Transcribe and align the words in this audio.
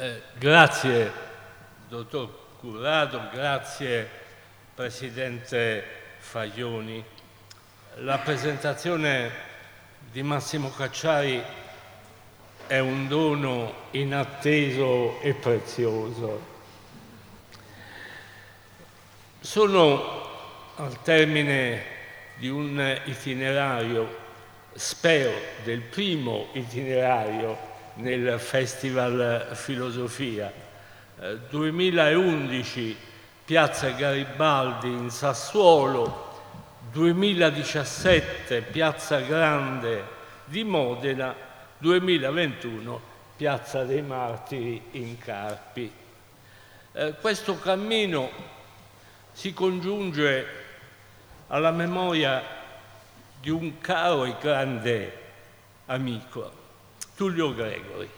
Eh, 0.00 0.22
grazie, 0.38 1.10
dottor 1.88 2.30
Currato, 2.60 3.20
grazie 3.32 4.08
Presidente 4.72 5.82
Faglioni. 6.18 7.04
La 7.96 8.18
presentazione 8.18 9.28
di 10.12 10.22
Massimo 10.22 10.70
Cacciari 10.70 11.42
è 12.68 12.78
un 12.78 13.08
dono 13.08 13.74
inatteso 13.90 15.20
e 15.20 15.34
prezioso. 15.34 16.46
Sono 19.40 20.28
al 20.76 21.02
termine 21.02 21.82
di 22.36 22.48
un 22.48 23.00
itinerario, 23.06 24.16
spero 24.74 25.32
del 25.64 25.80
primo 25.80 26.50
itinerario 26.52 27.67
nel 27.98 28.38
Festival 28.38 29.50
Filosofia. 29.52 30.52
2011 31.48 32.90
eh, 32.90 32.96
Piazza 33.44 33.90
Garibaldi 33.90 34.88
in 34.88 35.10
Sassuolo, 35.10 36.26
2017 36.92 38.62
Piazza 38.62 39.20
Grande 39.20 40.04
di 40.44 40.64
Modena, 40.64 41.34
2021 41.78 43.00
Piazza 43.36 43.84
dei 43.84 44.02
Martiri 44.02 44.82
in 44.92 45.18
Carpi. 45.18 45.90
Eh, 46.92 47.14
questo 47.20 47.58
cammino 47.58 48.30
si 49.32 49.52
congiunge 49.52 50.46
alla 51.48 51.70
memoria 51.70 52.42
di 53.40 53.50
un 53.50 53.78
caro 53.80 54.24
e 54.24 54.34
grande 54.40 55.18
amico, 55.86 56.57
Tullio 57.18 57.52
Gregori, 57.52 58.08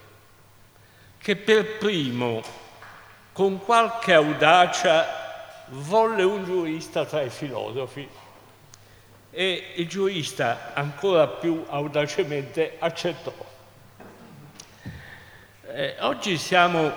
che 1.16 1.34
per 1.34 1.78
primo, 1.78 2.42
con 3.32 3.58
qualche 3.58 4.12
audacia, 4.12 5.64
volle 5.68 6.22
un 6.22 6.44
giurista 6.44 7.06
tra 7.06 7.22
i 7.22 7.30
filosofi 7.30 8.06
e 9.30 9.72
il 9.76 9.88
giurista 9.88 10.74
ancora 10.74 11.28
più 11.28 11.64
audacemente 11.70 12.76
accettò. 12.78 13.32
Eh, 15.66 15.96
oggi 16.00 16.36
siamo 16.36 16.92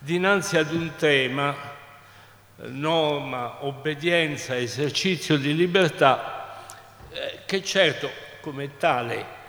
dinanzi 0.00 0.56
ad 0.56 0.72
un 0.72 0.90
tema, 0.96 1.54
norma, 2.56 3.64
obbedienza, 3.64 4.58
esercizio 4.58 5.36
di 5.36 5.54
libertà, 5.54 6.64
eh, 7.10 7.42
che 7.46 7.62
certo 7.62 8.10
come 8.40 8.76
tale 8.76 9.41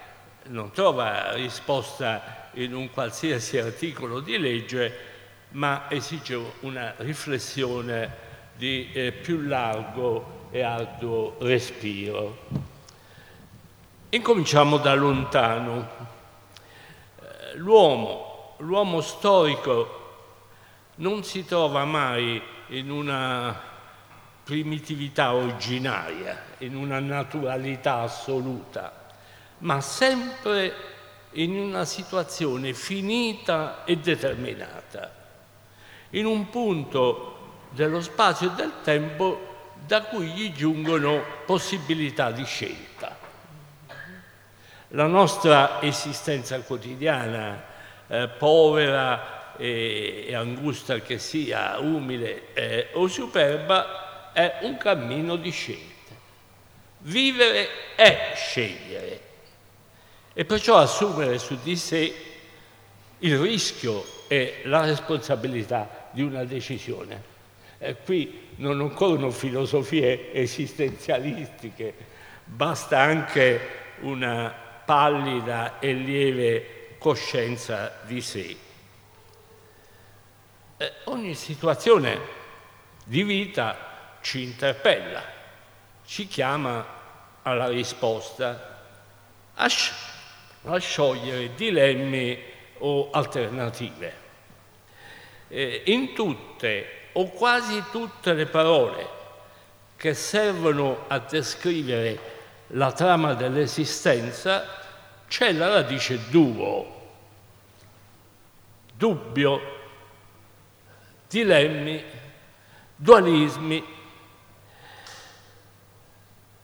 non 0.48 0.72
trova 0.72 1.34
risposta 1.34 2.50
in 2.54 2.74
un 2.76 2.92
qualsiasi 2.92 3.58
articolo 3.58 4.20
di 4.20 4.38
legge, 4.38 5.12
ma 5.50 5.86
esige 5.90 6.40
una 6.62 6.94
riflessione 6.98 8.32
di 8.56 8.92
eh, 8.92 9.12
più 9.12 9.42
largo 9.42 10.48
e 10.52 10.62
arduo 10.62 11.38
respiro. 11.40 12.38
Incominciamo 14.10 14.78
da 14.78 14.94
lontano. 14.94 15.88
Eh, 17.20 17.56
l'uomo, 17.56 18.56
l'uomo 18.60 19.02
storico 19.02 20.02
non 20.96 21.24
si 21.24 21.46
trova 21.46 21.86
mai 21.86 22.42
in 22.68 22.92
una 22.92 23.72
primitività 24.44 25.34
originaria, 25.34 26.44
in 26.60 26.76
una 26.76 27.00
naturalità 27.00 28.02
assoluta 28.02 29.02
ma 29.64 29.82
sempre 29.82 30.92
in 31.32 31.58
una 31.58 31.86
situazione 31.86 32.74
finita 32.74 33.84
e 33.86 33.98
determinata, 33.98 35.12
in 36.12 36.26
un 36.26 36.50
punto 36.50 37.40
dello 37.70 38.02
spazio 38.02 38.52
e 38.52 38.56
del 38.56 38.74
tempo 38.84 39.72
da 39.86 40.04
cui 40.04 40.28
gli 40.28 40.52
giungono 40.52 41.24
possibilità 41.46 42.32
di 42.32 42.46
scelta. 42.46 43.18
La 44.90 45.08
nostra 45.08 45.82
esistenza 45.82 46.60
quotidiana, 46.60 47.64
eh, 48.08 48.28
povera 48.28 49.56
e, 49.58 50.26
e, 50.28 50.36
angusta 50.36 51.00
che 51.00 51.18
sia, 51.18 51.80
umile 51.80 52.54
eh, 52.54 52.90
o 52.94 53.08
superba, 53.08 54.32
è 54.34 54.60
un 54.62 54.78
cammino 54.78 55.36
di 55.36 55.50
scelta. 55.50 55.92
Vivere 57.00 57.96
è 57.96 58.34
scegliere 58.36 59.32
e 60.34 60.46
perciò 60.46 60.78
assumere 60.78 61.38
su 61.38 61.58
di 61.62 61.76
sé 61.76 62.16
il 63.20 63.38
rischio 63.38 64.04
e 64.28 64.62
la 64.64 64.86
responsabilità 64.86 66.10
di 66.12 66.22
una 66.22 66.44
decisione. 66.44 67.32
E 67.78 67.98
qui 68.04 68.50
non 68.58 68.80
occorrono 68.82 69.30
filosofie 69.30 70.34
esistenzialistiche, 70.34 71.94
basta 72.44 73.00
anche 73.00 73.82
una 74.02 74.54
pallida 74.86 75.80
e 75.80 75.94
lieve 75.94 76.96
coscienza 76.98 78.00
di 78.06 78.22
sé. 78.22 78.58
Eh, 80.78 80.92
ogni 81.06 81.36
situazione 81.36 82.20
di 83.06 83.24
vita 83.24 84.18
ci 84.22 84.44
interpella, 84.44 85.24
ci 86.06 86.28
chiama 86.28 86.86
alla 87.44 87.68
risposta, 87.68 88.86
a 89.56 89.70
a 90.66 90.78
sciogliere 90.78 91.54
dilemmi 91.56 92.38
o 92.80 93.10
alternative. 93.12 94.22
Eh, 95.48 95.84
in 95.86 96.14
tutte 96.14 97.02
o 97.14 97.30
quasi 97.30 97.84
tutte 97.92 98.34
le 98.34 98.46
parole 98.46 99.08
che 99.96 100.14
servono 100.14 101.06
a 101.08 101.20
descrivere 101.20 102.32
la 102.68 102.92
trama 102.92 103.34
dell'esistenza 103.34 104.82
c'è 105.28 105.52
la 105.52 105.68
radice 105.68 106.30
duo, 106.30 107.02
dubbio, 108.96 109.62
dilemmi, 111.28 112.04
dualismi, 112.96 113.84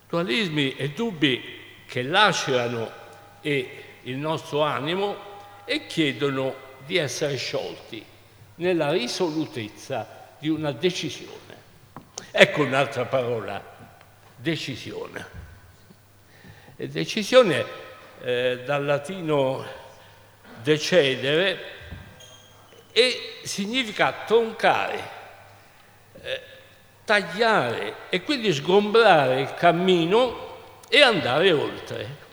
dualismi 0.08 0.76
e 0.76 0.90
dubbi 0.92 1.58
che 1.86 2.04
lacerano 2.04 2.92
e 3.42 3.89
il 4.04 4.18
nostro 4.18 4.62
animo 4.62 5.16
e 5.66 5.86
chiedono 5.86 6.56
di 6.86 6.98
essere 6.98 7.36
sciolti 7.36 8.04
nella 8.56 8.92
risolutezza 8.92 10.36
di 10.40 10.50
una 10.50 10.72
decisione. 10.72 11.38
Ecco 12.32 12.64
un'altra 12.64 13.06
parola, 13.06 13.62
decisione. 14.36 15.26
E 16.76 16.88
decisione 16.88 17.66
eh, 18.22 18.62
dal 18.66 18.86
latino 18.86 19.66
decedere 20.62 21.60
e 22.92 23.40
significa 23.44 24.12
troncare, 24.26 25.10
eh, 26.22 26.42
tagliare 27.06 27.96
e 28.10 28.24
quindi 28.24 28.54
sgombrare 28.54 29.42
il 29.42 29.54
cammino 29.54 30.48
e 30.90 31.02
andare 31.02 31.52
oltre. 31.52 32.28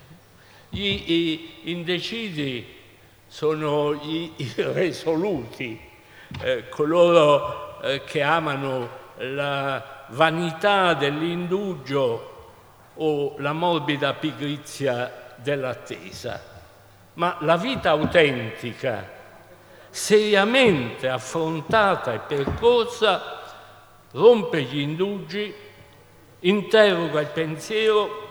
Gli 0.76 1.53
indecisi 1.62 2.62
sono 3.26 3.94
gli 3.94 4.31
irresoluti, 4.37 5.81
eh, 6.42 6.69
coloro 6.69 7.81
eh, 7.81 8.04
che 8.04 8.20
amano 8.20 8.86
la 9.20 10.04
vanità 10.09 10.92
dell'indugio 10.92 12.50
o 12.92 13.36
la 13.38 13.54
morbida 13.54 14.12
pigrizia 14.12 15.32
dell'attesa. 15.36 16.42
Ma 17.15 17.38
la 17.41 17.56
vita 17.56 17.92
autentica, 17.92 19.10
seriamente 19.88 21.09
affrontata 21.09 22.12
e 22.12 22.18
percorsa, 22.18 23.41
rompe 24.10 24.60
gli 24.65 24.80
indugi, 24.80 25.54
interroga 26.41 27.22
il 27.22 27.28
pensiero 27.28 28.24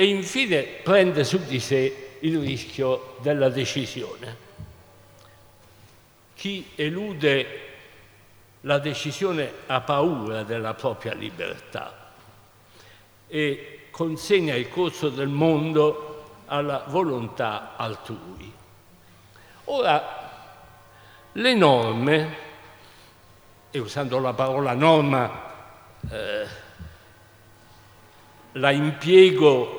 e 0.00 0.04
infine 0.04 0.62
prende 0.62 1.24
su 1.24 1.44
di 1.44 1.58
sé 1.58 2.10
il 2.20 2.38
rischio 2.38 3.16
della 3.20 3.48
decisione. 3.48 4.36
Chi 6.36 6.70
elude 6.76 7.46
la 8.60 8.78
decisione 8.78 9.52
ha 9.66 9.80
paura 9.80 10.44
della 10.44 10.74
propria 10.74 11.14
libertà 11.14 12.12
e 13.26 13.88
consegna 13.90 14.54
il 14.54 14.68
corso 14.68 15.08
del 15.08 15.26
mondo 15.26 16.44
alla 16.46 16.84
volontà 16.86 17.74
altrui. 17.74 18.52
Ora, 19.64 20.30
le 21.32 21.54
norme, 21.54 22.36
e 23.72 23.78
usando 23.80 24.20
la 24.20 24.32
parola 24.32 24.74
norma 24.74 25.42
eh, 26.08 26.46
la 28.52 28.70
impiego 28.70 29.77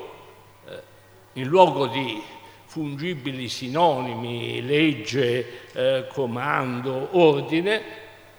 in 1.34 1.46
luogo 1.46 1.86
di 1.86 2.22
fungibili 2.66 3.48
sinonimi, 3.48 4.64
legge, 4.64 5.72
eh, 5.72 6.06
comando, 6.12 7.08
ordine, 7.12 7.82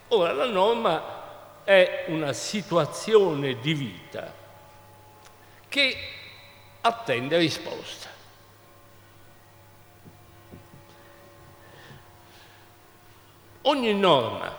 ora 0.09 0.31
la 0.31 0.45
norma 0.45 1.63
è 1.63 2.05
una 2.07 2.33
situazione 2.33 3.59
di 3.59 3.73
vita 3.73 4.33
che 5.67 5.97
attende 6.81 7.37
risposta. 7.37 8.09
Ogni 13.63 13.93
norma, 13.93 14.55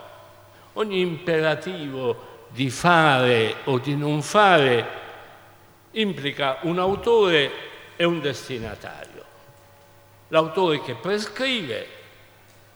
ogni 0.74 1.00
imperativo 1.00 2.44
di 2.48 2.70
fare 2.70 3.56
o 3.64 3.78
di 3.78 3.96
non 3.96 4.22
fare 4.22 5.00
implica 5.92 6.58
un 6.62 6.78
autore 6.78 7.70
e 8.02 8.04
un 8.04 8.20
destinatario. 8.20 9.24
L'autore 10.28 10.80
che 10.80 10.96
prescrive, 10.96 11.86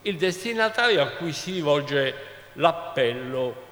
il 0.02 0.16
destinatario 0.16 1.02
a 1.02 1.08
cui 1.16 1.32
si 1.32 1.50
rivolge 1.50 2.14
l'appello 2.52 3.64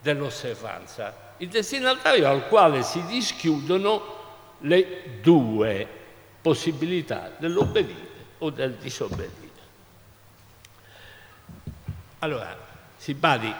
dell'osservanza, 0.00 1.34
il 1.36 1.48
destinatario 1.48 2.26
al 2.26 2.48
quale 2.48 2.82
si 2.82 3.04
dischiudono 3.04 4.14
le 4.60 5.20
due 5.20 5.86
possibilità 6.40 7.34
dell'obbedire 7.36 8.08
o 8.38 8.48
del 8.48 8.72
disobbedire. 8.76 9.34
Allora, 12.20 12.56
si 12.96 13.12
badi, 13.12 13.54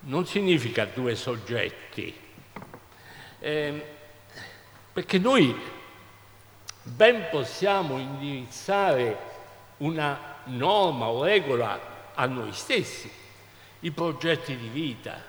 non 0.00 0.26
significa 0.26 0.86
due 0.86 1.14
soggetti, 1.14 2.12
eh, 3.38 3.94
perché 4.94 5.18
noi 5.18 5.52
ben 6.84 7.26
possiamo 7.28 7.98
indirizzare 7.98 9.32
una 9.78 10.36
norma 10.44 11.08
o 11.08 11.24
regola 11.24 11.80
a 12.14 12.26
noi 12.26 12.52
stessi, 12.52 13.10
i 13.80 13.90
progetti 13.90 14.56
di 14.56 14.68
vita, 14.68 15.20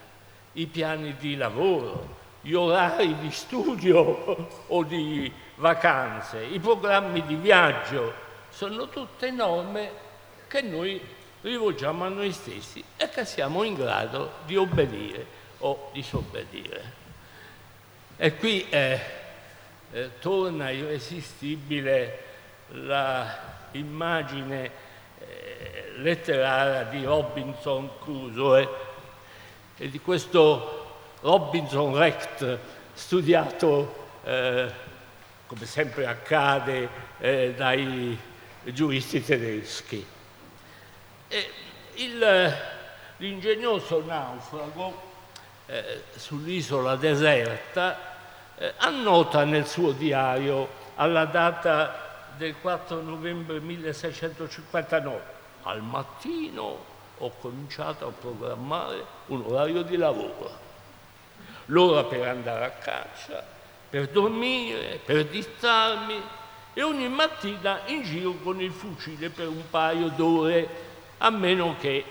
i 0.54 0.68
piani 0.68 1.16
di 1.18 1.36
lavoro, 1.36 2.24
gli 2.42 2.54
orari 2.54 3.18
di 3.18 3.32
studio 3.32 4.50
o 4.68 4.84
di 4.84 5.34
vacanze, 5.56 6.44
i 6.44 6.60
programmi 6.60 7.26
di 7.26 7.34
viaggio, 7.34 8.14
sono 8.50 8.88
tutte 8.88 9.32
norme 9.32 9.90
che 10.48 10.62
noi 10.62 11.02
rivolgiamo 11.42 12.06
a 12.06 12.10
noi 12.10 12.32
stessi 12.32 12.84
e 12.96 13.10
che 13.10 13.26
siamo 13.26 13.64
in 13.64 13.74
grado 13.74 14.34
di 14.46 14.56
obbedire 14.56 15.26
o 15.58 15.90
disobbedire. 15.92 17.04
E 18.16 18.36
qui 18.36 18.70
eh, 18.70 19.24
eh, 19.96 20.10
torna 20.20 20.72
irresistibile 20.72 22.24
l'immagine 23.72 24.72
eh, 25.20 25.94
letteraria 25.96 26.84
di 26.84 27.06
Robinson 27.06 27.90
Crusoe 28.02 28.68
e 29.78 29.90
di 29.90 30.00
questo 30.02 31.14
Robinson 31.22 31.96
Recht 31.96 32.58
studiato 32.94 34.08
eh, 34.26 34.70
come 35.48 35.66
sempre 35.66 36.08
accade 36.08 36.90
eh, 37.20 37.54
dai 37.56 38.18
giuristi 38.64 39.24
tedeschi. 39.24 40.06
Il, 41.94 42.58
l'ingegnoso 43.18 44.04
naufrago 44.06 45.14
eh, 45.68 46.04
sull'isola 46.16 46.98
deserta 46.98 48.15
eh, 48.58 48.74
annota 48.78 49.44
nel 49.44 49.66
suo 49.68 49.92
diario 49.92 50.84
alla 50.96 51.26
data 51.26 52.04
del 52.38 52.56
4 52.60 53.02
novembre 53.02 53.60
1659, 53.60 55.22
al 55.64 55.82
mattino 55.82 56.94
ho 57.18 57.32
cominciato 57.40 58.08
a 58.08 58.12
programmare 58.12 59.04
un 59.28 59.44
orario 59.46 59.82
di 59.84 59.98
lavoro, 59.98 60.52
l'ora 61.66 62.04
per 62.04 62.28
andare 62.28 62.66
a 62.66 62.70
caccia, 62.72 63.44
per 63.90 64.10
dormire, 64.10 65.00
per 65.04 65.26
distrarmi 65.26 66.22
e 66.74 66.84
ogni 66.84 67.08
mattina 67.08 67.80
in 67.86 68.04
giro 68.04 68.34
con 68.44 68.60
il 68.60 68.72
fucile 68.72 69.30
per 69.30 69.48
un 69.48 69.64
paio 69.70 70.10
d'ore, 70.10 70.94
a 71.20 71.30
meno 71.30 71.76
che 71.80 72.04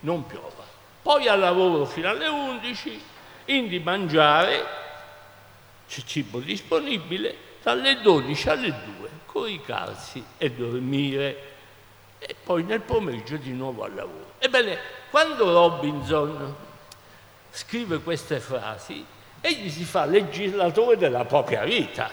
non 0.00 0.26
piova. 0.26 0.62
Poi 1.00 1.26
al 1.26 1.38
lavoro 1.38 1.86
fino 1.86 2.08
alle 2.08 2.28
11, 2.28 3.02
indi 3.46 3.78
mangiare 3.80 4.80
c'è 5.92 6.00
cibo 6.06 6.38
disponibile, 6.38 7.36
dalle 7.62 8.00
12 8.00 8.48
alle 8.48 8.74
2 8.96 9.10
coricarsi 9.26 10.24
e 10.38 10.50
dormire. 10.50 11.50
E 12.18 12.34
poi 12.42 12.62
nel 12.62 12.80
pomeriggio 12.80 13.36
di 13.36 13.52
nuovo 13.52 13.84
al 13.84 13.94
lavoro. 13.94 14.32
Ebbene, 14.38 14.78
quando 15.10 15.52
Robinson 15.52 16.54
scrive 17.50 17.98
queste 17.98 18.40
frasi, 18.40 19.04
egli 19.42 19.68
si 19.68 19.84
fa 19.84 20.06
legislatore 20.06 20.96
della 20.96 21.26
propria 21.26 21.62
vita, 21.64 22.10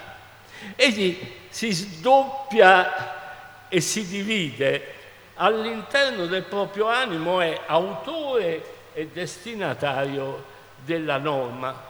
egli 0.75 1.17
si 1.47 1.71
sdoppia 1.71 3.69
e 3.69 3.79
si 3.79 4.05
divide. 4.05 4.95
All'interno 5.35 6.25
del 6.25 6.43
proprio 6.43 6.87
animo, 6.87 7.39
è 7.39 7.61
autore 7.65 8.91
e 8.91 9.07
destinatario 9.07 10.43
della 10.83 11.17
norma 11.17 11.88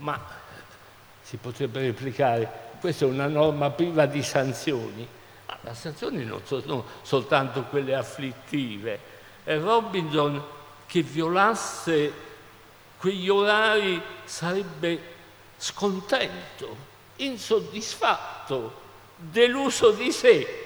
ma 0.00 0.20
si 1.22 1.36
potrebbe 1.36 1.80
replicare, 1.80 2.68
questa 2.80 3.04
è 3.04 3.08
una 3.08 3.28
norma 3.28 3.70
priva 3.70 4.06
di 4.06 4.22
sanzioni, 4.22 5.06
ma 5.46 5.58
le 5.60 5.74
sanzioni 5.74 6.24
non 6.24 6.40
sono 6.44 6.84
soltanto 7.02 7.62
quelle 7.64 7.94
afflittive. 7.94 8.98
E 9.44 9.58
Robinson 9.58 10.42
che 10.86 11.02
violasse 11.02 12.12
quegli 12.98 13.28
orari 13.28 14.00
sarebbe 14.24 15.00
scontento, 15.56 16.76
insoddisfatto, 17.16 18.88
deluso 19.16 19.90
di 19.90 20.10
sé 20.10 20.64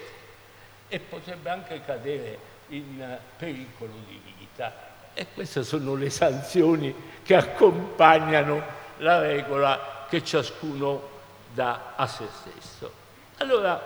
e 0.87 0.99
potrebbe 0.99 1.49
anche 1.49 1.81
cadere 1.85 2.39
in 2.69 3.17
pericolo 3.37 3.93
di 4.07 4.21
vita. 4.37 4.93
E 5.13 5.27
queste 5.33 5.63
sono 5.63 5.95
le 5.95 6.09
sanzioni 6.09 6.93
che 7.23 7.35
accompagnano 7.35 8.83
la 8.97 9.19
regola 9.19 10.05
che 10.09 10.23
ciascuno 10.23 11.09
dà 11.53 11.93
a 11.95 12.07
se 12.07 12.27
stesso. 12.31 12.91
Allora, 13.37 13.81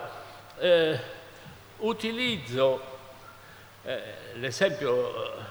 eh, 0.58 1.00
utilizzo 1.78 2.82
eh, 3.82 4.02
l'esempio 4.34 5.24
eh, 5.24 5.42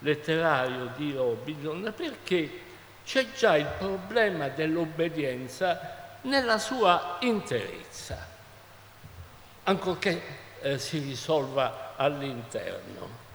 letterario 0.00 0.90
di 0.96 1.12
Robinson 1.12 1.92
perché 1.94 2.66
c'è 3.04 3.32
già 3.32 3.56
il 3.56 3.66
problema 3.78 4.48
dell'obbedienza 4.48 5.96
nella 6.22 6.58
sua 6.58 7.16
interezza, 7.20 8.26
ancorché 9.64 10.22
eh, 10.60 10.78
si 10.78 10.98
risolva 10.98 11.94
all'interno. 11.96 13.26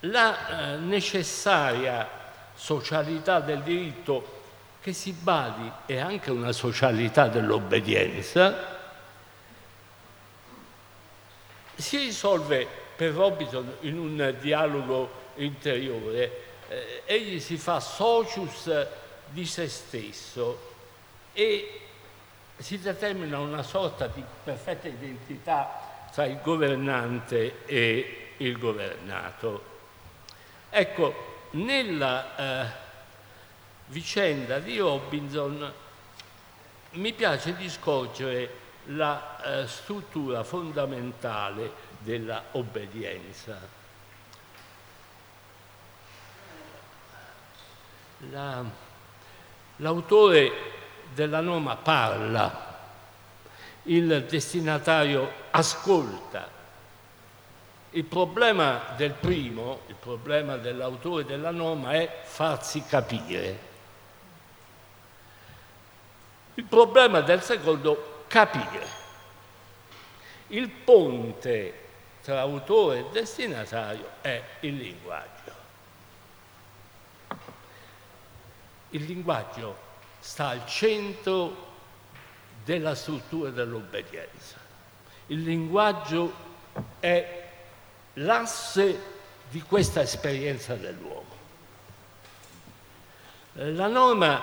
La 0.00 0.74
eh, 0.74 0.76
necessaria 0.76 2.23
socialità 2.54 3.40
del 3.40 3.62
diritto 3.62 4.42
che 4.80 4.92
si 4.92 5.12
badi 5.12 5.70
è 5.86 5.98
anche 5.98 6.30
una 6.30 6.52
socialità 6.52 7.28
dell'obbedienza, 7.28 8.72
si 11.74 11.96
risolve 11.98 12.66
per 12.94 13.12
Robinson 13.12 13.76
in 13.80 13.98
un 13.98 14.36
dialogo 14.40 15.22
interiore. 15.36 16.42
Eh, 16.68 17.02
egli 17.06 17.40
si 17.40 17.56
fa 17.56 17.80
socius 17.80 18.86
di 19.28 19.44
se 19.46 19.68
stesso 19.68 20.72
e 21.32 21.80
si 22.56 22.78
determina 22.78 23.38
una 23.38 23.62
sorta 23.62 24.06
di 24.06 24.22
perfetta 24.44 24.88
identità 24.88 26.06
tra 26.12 26.26
il 26.26 26.38
governante 26.40 27.64
e 27.66 28.32
il 28.36 28.58
governato. 28.58 29.72
Ecco, 30.70 31.33
nella 31.54 32.36
eh, 32.36 32.72
vicenda 33.86 34.58
di 34.58 34.78
Robinson 34.78 35.72
mi 36.92 37.12
piace 37.12 37.56
discorgere 37.56 38.62
la 38.86 39.62
eh, 39.62 39.66
struttura 39.66 40.44
fondamentale 40.44 41.72
della 41.98 42.44
obbedienza. 42.52 43.82
La, 48.30 48.64
l'autore 49.76 50.52
della 51.12 51.40
noma 51.40 51.76
parla, 51.76 52.72
il 53.84 54.24
destinatario 54.24 55.30
ascolta, 55.50 56.48
il 57.94 58.04
problema 58.04 58.92
del 58.96 59.12
primo, 59.12 59.82
il 59.86 59.94
problema 59.94 60.56
dell'autore 60.56 61.24
della 61.24 61.52
norma 61.52 61.92
è 61.92 62.22
farsi 62.24 62.82
capire. 62.84 63.72
Il 66.54 66.64
problema 66.64 67.20
del 67.20 67.40
secondo, 67.40 68.24
capire. 68.26 69.02
Il 70.48 70.68
ponte 70.68 71.82
tra 72.22 72.40
autore 72.40 72.98
e 72.98 73.04
destinatario 73.12 74.10
è 74.20 74.42
il 74.60 74.76
linguaggio. 74.76 75.52
Il 78.90 79.04
linguaggio 79.04 79.76
sta 80.18 80.48
al 80.48 80.66
centro 80.66 81.72
della 82.64 82.96
struttura 82.96 83.50
dell'obbedienza. 83.50 84.56
Il 85.26 85.42
linguaggio 85.44 86.32
è 86.98 87.42
l'asse 88.14 89.12
di 89.50 89.60
questa 89.62 90.02
esperienza 90.02 90.74
dell'uomo. 90.74 91.32
La 93.52 93.86
norma 93.86 94.42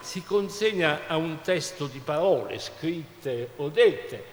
si 0.00 0.22
consegna 0.22 1.06
a 1.06 1.16
un 1.16 1.40
testo 1.40 1.86
di 1.86 1.98
parole 1.98 2.58
scritte 2.58 3.50
o 3.56 3.68
dette 3.68 4.24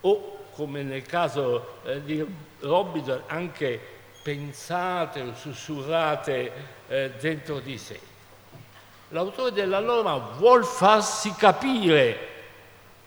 o 0.00 0.46
come 0.52 0.82
nel 0.82 1.02
caso 1.02 1.80
eh, 1.84 2.02
di 2.02 2.24
Robinson 2.60 3.22
anche 3.26 3.80
pensate 4.22 5.20
o 5.20 5.34
sussurrate 5.34 6.52
eh, 6.88 7.12
dentro 7.18 7.58
di 7.60 7.76
sé 7.76 8.12
l'autore 9.14 9.52
della 9.52 9.78
norma 9.78 10.16
vuol 10.16 10.64
farsi 10.64 11.32
capire, 11.34 12.18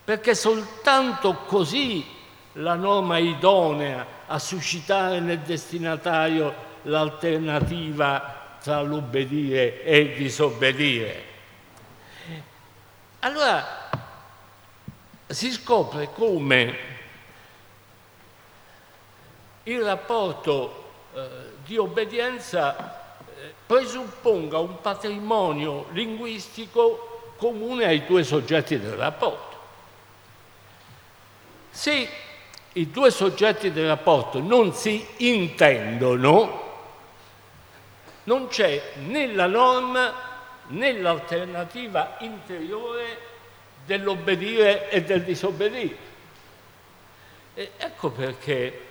perché 0.04 0.34
soltanto 0.34 1.36
così 1.46 2.06
la 2.54 2.76
norma 2.76 3.18
idonea 3.18 4.06
a 4.28 4.40
suscitare 4.40 5.20
nel 5.20 5.40
destinatario 5.40 6.54
l'alternativa 6.84 8.58
tra 8.62 8.82
l'obbedire 8.82 9.84
e 9.84 9.98
il 10.00 10.16
disobbedire. 10.16 11.24
Allora 13.20 13.90
si 15.28 15.52
scopre 15.52 16.10
come 16.14 16.78
il 19.64 19.82
rapporto 19.82 20.92
eh, 21.14 21.28
di 21.66 21.78
obbedienza 21.78 23.06
presupponga 23.66 24.58
un 24.60 24.80
patrimonio 24.82 25.88
linguistico 25.92 27.34
comune 27.38 27.86
ai 27.86 28.06
due 28.06 28.24
soggetti 28.24 28.80
del 28.80 28.94
rapporto. 28.94 29.56
Se 31.70 32.10
i 32.78 32.92
due 32.92 33.10
soggetti 33.10 33.72
del 33.72 33.88
rapporto 33.88 34.40
non 34.40 34.72
si 34.72 35.06
intendono, 35.18 36.66
non 38.26 38.48
c'è 38.50 38.94
né 39.06 39.34
la 39.34 39.48
norma 39.48 40.14
né 40.68 40.94
l'alternativa 40.94 42.18
interiore 42.20 43.26
dell'obbedire 43.84 44.90
e 44.90 45.02
del 45.02 45.24
disobbedire. 45.24 46.06
E 47.56 47.72
ecco 47.78 48.12
perché 48.12 48.86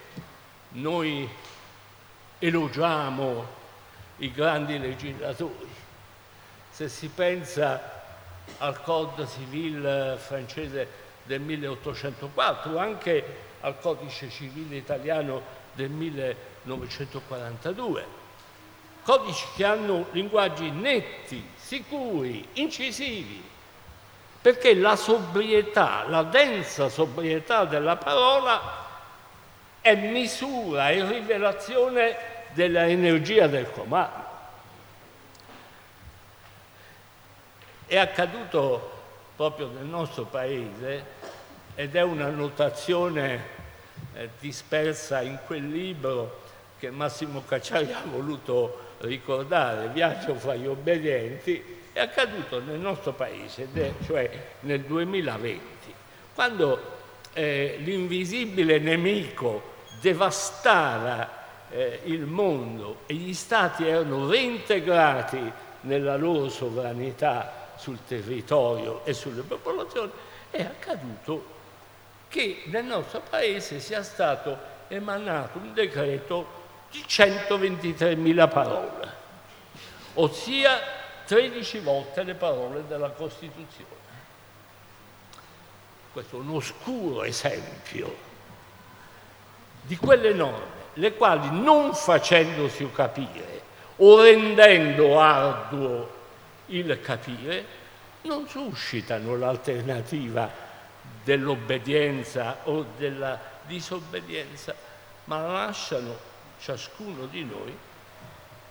noi 0.71 1.29
elogiamo 2.41 3.47
i 4.17 4.33
grandi 4.33 4.81
legislatori. 4.81 5.69
Se 6.71 6.89
si 6.89 7.07
pensa 7.09 8.03
al 8.59 8.83
Code 8.83 9.29
civile 9.29 10.17
francese 10.19 11.05
del 11.23 11.41
1804 11.41 12.73
o 12.73 12.79
anche 12.79 13.46
al 13.67 13.79
codice 13.81 14.31
civile 14.31 14.77
italiano 14.77 15.43
del 15.73 15.91
1942, 15.91 18.07
codici 19.03 19.45
che 19.57 19.65
hanno 19.65 20.07
linguaggi 20.13 20.71
netti, 20.71 21.45
sicuri, 21.57 22.47
incisivi, 22.55 23.43
perché 24.41 24.73
la 24.75 24.95
sobrietà, 24.95 26.05
la 26.07 26.23
densa 26.23 26.89
sobrietà 26.89 27.65
della 27.65 27.97
parola 27.97 28.85
è 29.81 29.97
misura 29.97 30.91
e 30.91 31.05
rivelazione 31.05 32.17
dell'energia 32.53 33.49
del 33.49 33.69
comando. 33.73 34.25
È 37.85 37.99
accaduto 37.99 38.93
proprio 39.35 39.67
nel 39.69 39.87
nostro 39.87 40.23
paese 40.25 41.15
ed 41.75 41.97
è 41.97 42.03
una 42.03 42.29
notazione 42.29 43.56
dispersa 44.39 45.21
in 45.21 45.39
quel 45.47 45.69
libro 45.69 46.43
che 46.79 46.91
Massimo 46.91 47.43
Cacciari 47.47 47.93
ha 47.93 48.03
voluto 48.05 48.95
ricordare, 48.99 49.89
Viaggio 49.89 50.35
fra 50.35 50.55
gli 50.55 50.67
obbedienti, 50.67 51.75
è 51.93 52.01
accaduto 52.01 52.61
nel 52.61 52.79
nostro 52.79 53.13
paese, 53.13 53.69
cioè 54.05 54.31
nel 54.61 54.83
2020, 54.83 55.95
quando 56.35 56.95
eh, 57.33 57.77
l'invisibile 57.81 58.79
nemico 58.79 59.75
devastava 60.01 61.45
eh, 61.71 62.01
il 62.05 62.25
mondo 62.25 62.99
e 63.07 63.15
gli 63.15 63.35
stati 63.35 63.87
erano 63.87 64.29
reintegrati 64.29 65.53
nella 65.83 66.17
loro 66.17 66.49
sovranità 66.49 67.73
sul 67.77 67.99
territorio 68.07 69.05
e 69.05 69.13
sulle 69.13 69.43
popolazioni, 69.43 70.11
è 70.51 70.63
accaduto 70.63 71.55
che 72.37 72.65
nel 72.67 72.85
nostro 72.85 73.23
paese 73.31 73.81
sia 73.81 74.03
stato 74.03 74.59
emanato 74.89 75.57
un 75.57 75.73
decreto 75.73 76.65
di 76.91 77.03
123.000 77.09 78.49
parole, 78.51 79.13
ossia 80.15 80.79
13 81.25 81.79
volte 81.79 82.23
le 82.25 82.35
parole 82.35 82.87
della 82.87 83.09
Costituzione. 83.09 84.05
Questo 86.13 86.37
è 86.37 86.41
un 86.41 86.55
oscuro 86.55 87.25
esempio 87.25 88.15
di 89.81 89.97
quelle 89.97 90.35
norme 90.35 90.85
le 90.95 91.15
quali 91.15 91.49
non 91.51 91.95
facendosi 91.95 92.91
capire 92.93 93.63
o 93.97 94.21
rendendo 94.21 95.19
arduo 95.19 96.15
il 96.67 97.01
capire, 97.01 97.65
non 98.23 98.47
suscitano 98.47 99.37
l'alternativa 99.37 100.66
dell'obbedienza 101.27 102.59
o 102.65 102.87
della 102.97 103.37
disobbedienza, 103.67 104.73
ma 105.25 105.41
lasciano 105.41 106.17
ciascuno 106.61 107.27
di 107.27 107.45
noi 107.45 107.77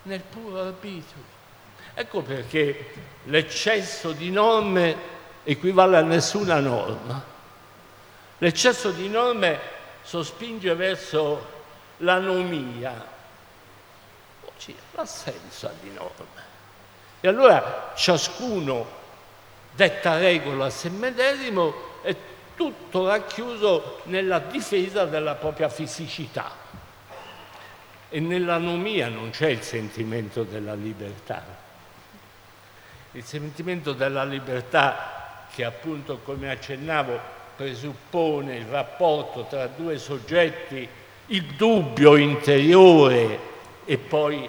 nel 0.04 0.22
puro 0.22 0.62
arbitrio. 0.62 1.22
Ecco 1.94 2.22
perché 2.22 2.94
l'eccesso 3.26 4.14
di 4.14 4.32
norme 4.32 4.96
equivale 5.44 5.98
a 5.98 6.02
nessuna 6.02 6.62
norma. 6.62 7.22
L'eccesso 8.38 8.92
di 8.92 9.10
norme 9.10 9.60
sospinge 10.04 10.74
verso 10.76 11.52
l'anomia, 11.98 13.06
oggi 14.46 14.74
l'assenza 14.92 15.74
di 15.82 15.92
norme. 15.92 16.54
E 17.20 17.28
allora 17.28 17.92
ciascuno 17.98 19.04
detta 19.74 20.18
regola 20.18 20.68
a 20.68 20.70
sé 20.70 20.88
medesimo 20.88 22.00
è 22.02 22.16
tutto 22.56 23.08
racchiuso 23.08 24.02
nella 24.06 24.40
difesa 24.40 25.06
della 25.06 25.36
propria 25.36 25.70
fisicità. 25.70 26.64
E 28.10 28.20
nell'anomia 28.20 29.10
non 29.10 29.30
c'è 29.32 29.50
il 29.50 29.62
sentimento 29.62 30.44
della 30.44 30.74
libertà. 30.74 31.44
Il 33.12 33.24
sentimento 33.24 33.94
della 33.94 34.24
libertà 34.24 35.48
che 35.54 35.64
appunto, 35.64 36.20
come 36.24 36.50
accennavo, 36.50 37.20
presuppone 37.56 38.58
il 38.58 38.66
rapporto 38.66 39.46
tra 39.50 39.68
due 39.68 39.98
soggetti 39.98 40.88
il 41.28 41.44
dubbio 41.56 42.18
interiore 42.18 43.40
e 43.86 43.98
poi 43.98 44.48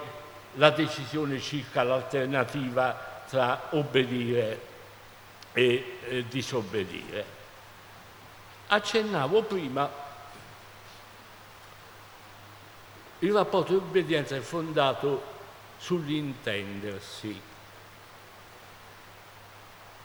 la 0.54 0.70
decisione 0.70 1.40
circa 1.40 1.82
l'alternativa 1.82 3.22
tra 3.28 3.68
obbedire 3.70 4.60
e 5.52 5.98
eh, 6.08 6.24
disobbedire. 6.28 7.35
Accennavo 8.68 9.42
prima, 9.42 9.88
il 13.20 13.32
rapporto 13.32 13.72
di 13.72 13.78
obbedienza 13.78 14.36
è 14.36 14.40
fondato 14.40 15.34
sull'intendersi, 15.78 17.40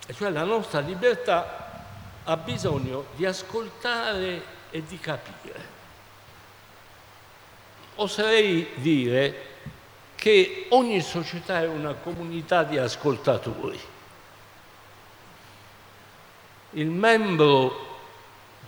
e 0.08 0.13
cioè 0.13 0.30
la 0.30 0.44
nostra 0.44 0.80
libertà 0.80 1.86
ha 2.24 2.38
bisogno 2.38 3.06
di 3.15 3.25
ascoltare 3.25 4.44
e 4.70 4.84
di 4.86 5.00
capire 5.00 5.80
oserei 8.01 8.68
dire 8.75 9.50
che 10.15 10.68
ogni 10.70 11.01
società 11.01 11.62
è 11.62 11.68
una 11.68 11.94
comunità 11.94 12.63
di 12.63 12.77
ascoltatori. 12.77 13.80
Il 16.72 16.89
membro 16.89 17.90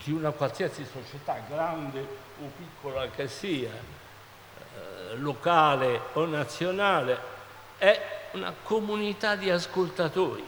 di 0.03 0.11
una 0.11 0.31
qualsiasi 0.31 0.85
società, 0.85 1.41
grande 1.47 1.99
o 2.41 2.51
piccola 2.57 3.07
che 3.09 3.27
sia, 3.27 3.71
eh, 3.71 5.15
locale 5.15 5.99
o 6.13 6.25
nazionale, 6.25 7.17
è 7.77 8.27
una 8.31 8.53
comunità 8.63 9.35
di 9.35 9.49
ascoltatori. 9.49 10.45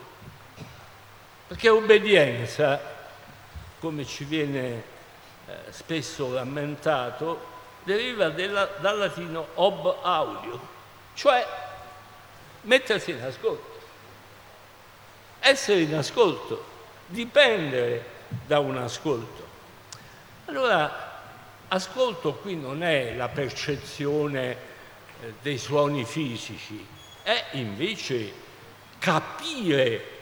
Perché 1.48 1.70
obbedienza, 1.70 2.80
come 3.80 4.06
ci 4.06 4.24
viene 4.24 4.84
eh, 5.48 5.54
spesso 5.70 6.34
lamentato, 6.34 7.54
deriva 7.84 8.30
della, 8.30 8.66
dal 8.80 8.98
latino 8.98 9.48
ob 9.54 9.98
audio, 10.02 10.60
cioè 11.14 11.46
mettersi 12.62 13.12
in 13.12 13.22
ascolto, 13.22 13.80
essere 15.40 15.82
in 15.82 15.96
ascolto, 15.96 16.66
dipendere 17.06 18.04
da 18.46 18.60
un 18.60 18.78
ascolto. 18.78 19.45
Allora, 20.46 21.22
ascolto 21.70 22.36
qui 22.36 22.56
non 22.56 22.84
è 22.84 23.16
la 23.16 23.30
percezione 23.30 24.52
eh, 25.22 25.34
dei 25.42 25.58
suoni 25.58 26.06
fisici, 26.06 26.86
è 27.24 27.46
invece 27.54 28.32
capire 29.00 30.14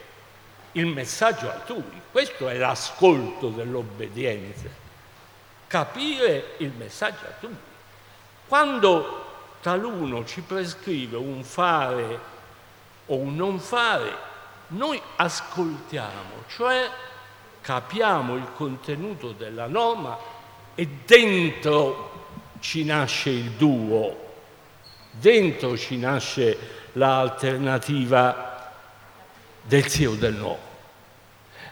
il 0.72 0.86
messaggio 0.86 1.50
altrui. 1.50 2.00
Questo 2.10 2.48
è 2.48 2.56
l'ascolto 2.56 3.50
dell'obbedienza, 3.50 4.68
capire 5.66 6.54
il 6.58 6.72
messaggio 6.72 7.26
altrui. 7.26 7.56
Quando 8.48 9.24
taluno 9.60 10.24
ci 10.24 10.40
prescrive 10.40 11.18
un 11.18 11.44
fare 11.44 12.18
o 13.06 13.16
un 13.16 13.36
non 13.36 13.60
fare, 13.60 14.16
noi 14.68 15.00
ascoltiamo, 15.16 16.44
cioè 16.48 16.90
capiamo 17.64 18.34
il 18.36 18.46
contenuto 18.54 19.32
della 19.32 19.66
norma 19.66 20.18
e 20.74 20.86
dentro 21.06 22.10
ci 22.60 22.84
nasce 22.84 23.30
il 23.30 23.52
duo, 23.52 24.14
dentro 25.10 25.74
ci 25.78 25.96
nasce 25.96 26.58
l'alternativa 26.92 28.70
del 29.62 29.86
sì 29.88 30.04
o 30.04 30.14
del 30.14 30.34
no. 30.34 30.58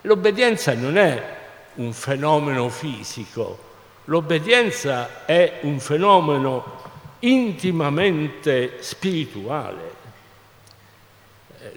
L'obbedienza 0.03 0.73
non 0.73 0.97
è 0.97 1.37
un 1.75 1.93
fenomeno 1.93 2.71
fisico, 2.71 3.59
l'obbedienza 4.07 5.27
è 5.27 5.59
un 5.63 5.79
fenomeno 5.79 6.81
intimamente 7.19 8.79
spirituale. 8.83 10.02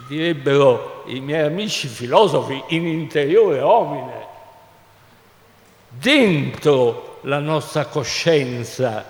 Direbbero 0.08 1.04
i 1.08 1.20
miei 1.20 1.46
amici 1.46 1.88
filosofi 1.88 2.62
in 2.70 2.88
interiore 2.88 3.62
homine, 3.62 4.26
dentro 5.90 7.20
la 7.22 7.40
nostra 7.40 7.86
coscienza, 7.86 9.06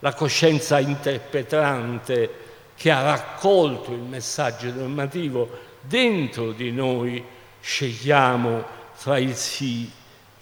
la 0.00 0.14
coscienza 0.14 0.78
interpretante 0.80 2.40
che 2.74 2.90
ha 2.90 3.02
raccolto 3.02 3.92
il 3.92 4.00
messaggio 4.00 4.72
normativo, 4.72 5.48
dentro 5.80 6.52
di 6.52 6.72
noi 6.72 7.24
scegliamo 7.60 8.64
tra 9.00 9.18
il 9.18 9.34
sì 9.34 9.90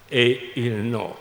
e 0.07 0.51
il 0.55 0.73
no. 0.73 1.17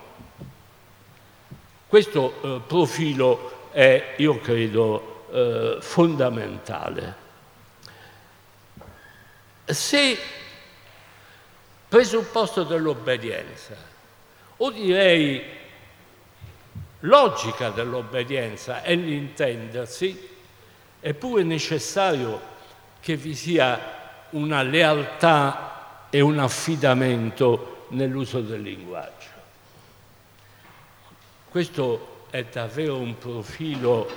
Questo 1.86 2.34
eh, 2.40 2.60
profilo 2.66 3.68
è, 3.70 4.14
io 4.16 4.38
credo, 4.38 5.24
eh, 5.30 5.76
fondamentale. 5.80 7.19
Se 9.72 10.18
presupposto 11.88 12.64
dell'obbedienza, 12.64 13.76
o 14.58 14.70
direi 14.70 15.42
logica 17.00 17.70
dell'obbedienza 17.70 18.82
è 18.82 18.94
l'intendersi, 18.94 20.28
è 21.00 21.14
pure 21.14 21.42
necessario 21.42 22.40
che 23.00 23.16
vi 23.16 23.34
sia 23.34 24.26
una 24.30 24.62
lealtà 24.62 26.06
e 26.10 26.20
un 26.20 26.38
affidamento 26.38 27.86
nell'uso 27.90 28.40
del 28.40 28.60
linguaggio. 28.60 29.28
Questo 31.48 32.26
è 32.30 32.44
davvero 32.44 32.96
un 32.96 33.18
profilo 33.18 34.08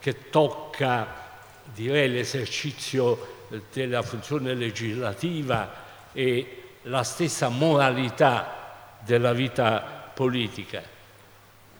che 0.00 0.28
tocca, 0.28 1.06
direi, 1.64 2.10
l'esercizio 2.10 3.40
della 3.72 4.02
funzione 4.02 4.54
legislativa 4.54 5.70
e 6.12 6.62
la 6.82 7.02
stessa 7.02 7.48
moralità 7.48 8.98
della 9.00 9.32
vita 9.32 10.10
politica. 10.14 10.82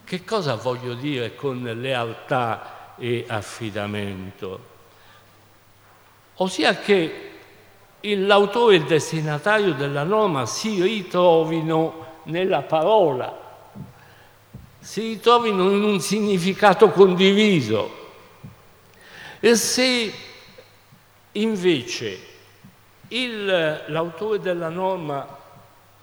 Che 0.03 0.23
cosa 0.23 0.55
voglio 0.55 0.93
dire 0.93 1.35
con 1.35 1.63
lealtà 1.63 2.95
e 2.97 3.25
affidamento? 3.27 4.71
Ossia 6.35 6.77
che 6.77 7.31
l'autore 8.01 8.75
e 8.75 8.77
il 8.79 8.85
destinatario 8.85 9.73
della 9.73 10.03
norma 10.03 10.45
si 10.45 10.81
ritrovino 10.81 12.19
nella 12.23 12.61
parola, 12.61 13.41
si 14.79 15.01
ritrovino 15.01 15.71
in 15.71 15.83
un 15.83 15.99
significato 16.01 16.89
condiviso. 16.89 18.01
E 19.39 19.55
se 19.55 20.13
invece 21.33 22.31
l'autore 23.87 24.39
della 24.39 24.69
norma 24.69 25.37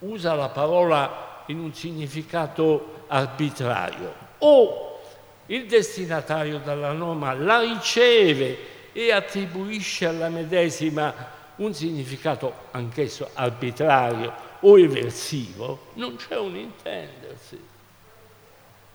usa 0.00 0.34
la 0.34 0.48
parola 0.48 1.42
in 1.46 1.58
un 1.58 1.74
significato 1.74 3.04
arbitrario 3.08 4.14
o 4.38 5.00
il 5.46 5.66
destinatario 5.66 6.58
della 6.58 6.92
norma 6.92 7.32
la 7.34 7.60
riceve 7.60 8.56
e 8.92 9.12
attribuisce 9.12 10.06
alla 10.06 10.28
medesima 10.28 11.38
un 11.56 11.74
significato 11.74 12.52
anch'esso 12.70 13.30
arbitrario 13.34 14.32
o 14.60 14.78
eversivo, 14.78 15.86
non 15.94 16.16
c'è 16.16 16.36
un 16.38 16.56
intendersi. 16.56 17.68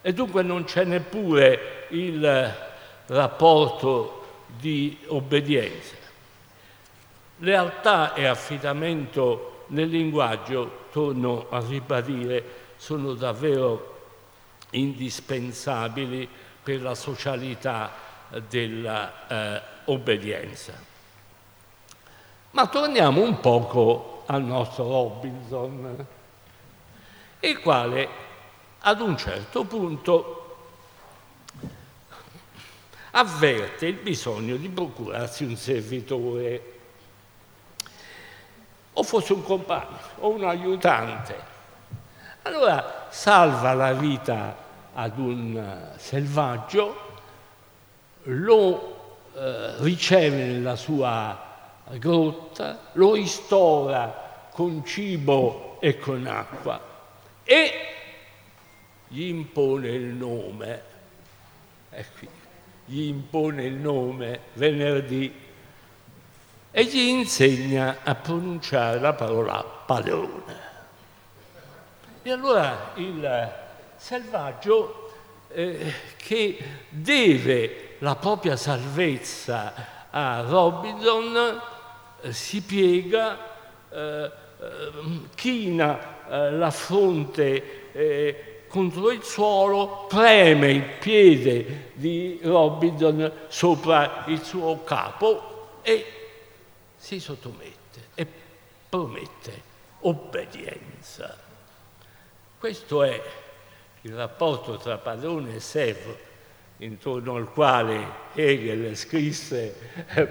E 0.01 0.13
dunque 0.13 0.43
non 0.43 0.63
c'è 0.63 0.83
neppure 0.83 1.87
il 1.89 2.55
rapporto 3.07 4.43
di 4.57 4.97
obbedienza. 5.07 5.95
Lealtà 7.45 8.13
e 8.15 8.25
affidamento 8.25 9.65
nel 9.67 9.87
linguaggio, 9.87 10.87
torno 10.91 11.45
a 11.51 11.59
ribadire, 11.59 12.43
sono 12.75 13.13
davvero 13.13 13.99
indispensabili 14.71 16.27
per 16.63 16.81
la 16.81 16.95
socialità 16.95 17.91
dell'obbedienza. 18.49 20.73
Eh, 20.73 20.93
ma 22.49 22.65
torniamo 22.65 23.21
un 23.21 23.39
poco 23.39 24.23
al 24.25 24.41
nostro 24.41 24.87
Robinson, 24.87 26.07
il 27.41 27.59
quale 27.59 28.09
ad 28.79 29.01
un 29.01 29.15
certo 29.17 29.65
punto 29.65 30.41
avverte 33.11 33.85
il 33.85 33.97
bisogno 33.97 34.55
di 34.55 34.67
procurarsi 34.67 35.43
un 35.43 35.55
servitore, 35.55 36.73
o 38.97 39.03
fosse 39.03 39.33
un 39.33 39.43
compagno 39.43 39.97
o 40.19 40.29
un 40.29 40.43
aiutante. 40.43 41.53
Allora 42.43 43.07
salva 43.09 43.73
la 43.73 43.93
vita 43.93 44.55
ad 44.93 45.17
un 45.17 45.91
selvaggio, 45.97 46.95
lo 48.23 48.95
eh, 49.33 49.75
riceve 49.79 50.45
nella 50.45 50.75
sua 50.75 51.37
grotta, 51.97 52.79
lo 52.93 53.13
ristora 53.13 54.47
con 54.51 54.85
cibo 54.85 55.77
e 55.79 55.97
con 55.99 56.25
acqua 56.25 56.79
e 57.43 57.71
gli 59.07 59.23
impone 59.23 59.89
il 59.89 60.05
nome, 60.05 60.81
ecco, 61.89 62.25
gli 62.85 63.01
impone 63.01 63.63
il 63.63 63.73
nome 63.73 64.39
venerdì 64.53 65.33
e 66.77 66.83
gli 66.83 67.07
insegna 67.07 67.99
a 68.03 68.15
pronunciare 68.15 68.99
la 68.99 69.13
parola 69.13 69.63
padrone. 69.63 70.59
E 72.21 72.29
allora 72.29 72.91
il 72.95 73.53
selvaggio 73.95 75.09
eh, 75.53 75.93
che 76.17 76.57
deve 76.89 77.95
la 77.99 78.17
propria 78.17 78.57
salvezza 78.57 80.09
a 80.09 80.41
Robinson 80.41 81.61
eh, 82.19 82.33
si 82.33 82.61
piega, 82.61 83.37
eh, 83.89 83.97
eh, 83.97 84.31
china 85.33 86.27
eh, 86.27 86.51
la 86.51 86.71
fronte 86.71 87.93
eh, 87.93 88.63
contro 88.67 89.11
il 89.11 89.23
suolo, 89.23 90.07
preme 90.09 90.71
il 90.71 90.83
piede 90.99 91.91
di 91.93 92.37
Robinson 92.43 93.31
sopra 93.47 94.25
il 94.27 94.43
suo 94.43 94.83
capo 94.83 95.77
e 95.81 96.23
si 97.05 97.19
sottomette 97.19 98.07
e 98.15 98.25
promette 98.89 99.61
obbedienza. 99.99 101.37
Questo 102.57 103.03
è 103.03 103.21
il 104.01 104.15
rapporto 104.15 104.77
tra 104.77 104.97
padrone 104.97 105.53
e 105.53 105.59
servo 105.59 106.17
intorno 106.77 107.35
al 107.35 107.51
quale 107.51 108.07
Hegel 108.33 108.97
scrisse 108.97 109.75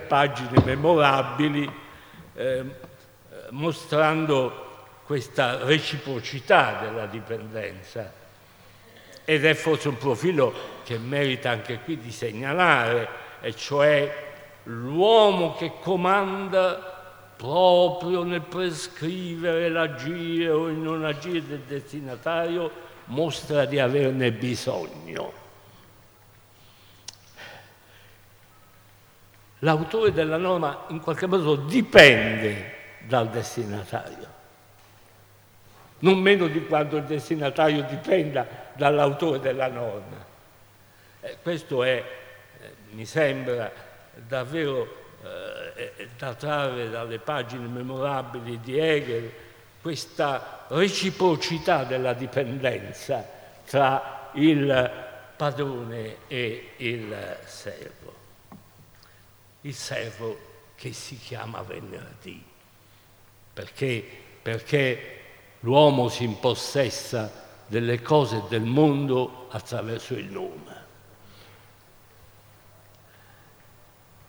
pagine 0.08 0.64
memorabili, 0.64 1.72
eh, 2.34 2.64
mostrando 3.50 4.87
questa 5.04 5.64
reciprocità 5.64 6.80
della 6.80 7.06
dipendenza 7.06 8.12
ed 9.24 9.44
è 9.44 9.54
forse 9.54 9.87
un 9.87 9.96
profilo 9.96 10.52
che 10.82 10.98
merita 10.98 11.50
anche 11.50 11.78
qui 11.84 12.00
di 12.00 12.10
segnalare, 12.10 13.08
e 13.42 13.54
cioè 13.54 14.23
l'uomo 14.64 15.55
che 15.55 15.72
comanda 15.81 16.92
proprio 17.37 18.22
nel 18.22 18.42
prescrivere 18.42 19.68
l'agire 19.68 20.50
o 20.50 20.68
il 20.68 20.77
non 20.77 21.05
agire 21.05 21.46
del 21.46 21.61
destinatario 21.61 22.70
mostra 23.07 23.64
di 23.64 23.79
averne 23.79 24.33
bisogno. 24.33 25.42
L'autore 29.59 30.12
della 30.12 30.37
norma 30.37 30.85
in 30.88 31.00
qualche 31.00 31.27
modo 31.27 31.57
dipende 31.57 32.72
dal 33.00 33.29
destinatario, 33.31 34.29
non 36.00 36.18
meno 36.18 36.46
di 36.46 36.66
quanto 36.66 36.96
il 36.96 37.05
destinatario 37.05 37.83
dipenda 37.83 38.46
dall'autore 38.74 39.40
della 39.40 39.68
norma. 39.68 40.33
Eh, 41.20 41.38
questo 41.42 41.83
è, 41.83 42.05
eh, 42.61 42.74
mi 42.90 43.07
sembra, 43.07 43.72
davvero 44.27 45.03
eh, 45.22 46.09
da 46.16 46.35
trarre 46.35 46.90
dalle 46.90 47.18
pagine 47.18 47.66
memorabili 47.66 48.61
di 48.61 48.79
Hegel 48.79 49.33
questa 49.81 50.66
reciprocità 50.68 51.85
della 51.85 52.14
dipendenza 52.14 53.27
tra 53.66 54.31
il 54.35 55.03
padrone 55.37 56.16
e 56.27 56.70
il 56.79 57.38
servo. 57.44 58.14
Il 59.62 59.74
servo 59.74 60.53
che 60.74 60.92
si 60.92 61.18
chiama 61.18 61.62
venerdì, 61.62 62.42
perché, 63.53 64.05
perché 64.42 65.20
l'uomo 65.61 66.09
si 66.09 66.24
impossessa 66.24 67.42
delle 67.66 68.03
cose 68.03 68.42
del 68.48 68.62
mondo 68.62 69.48
attraverso 69.50 70.14
il 70.14 70.27
nome. 70.27 70.83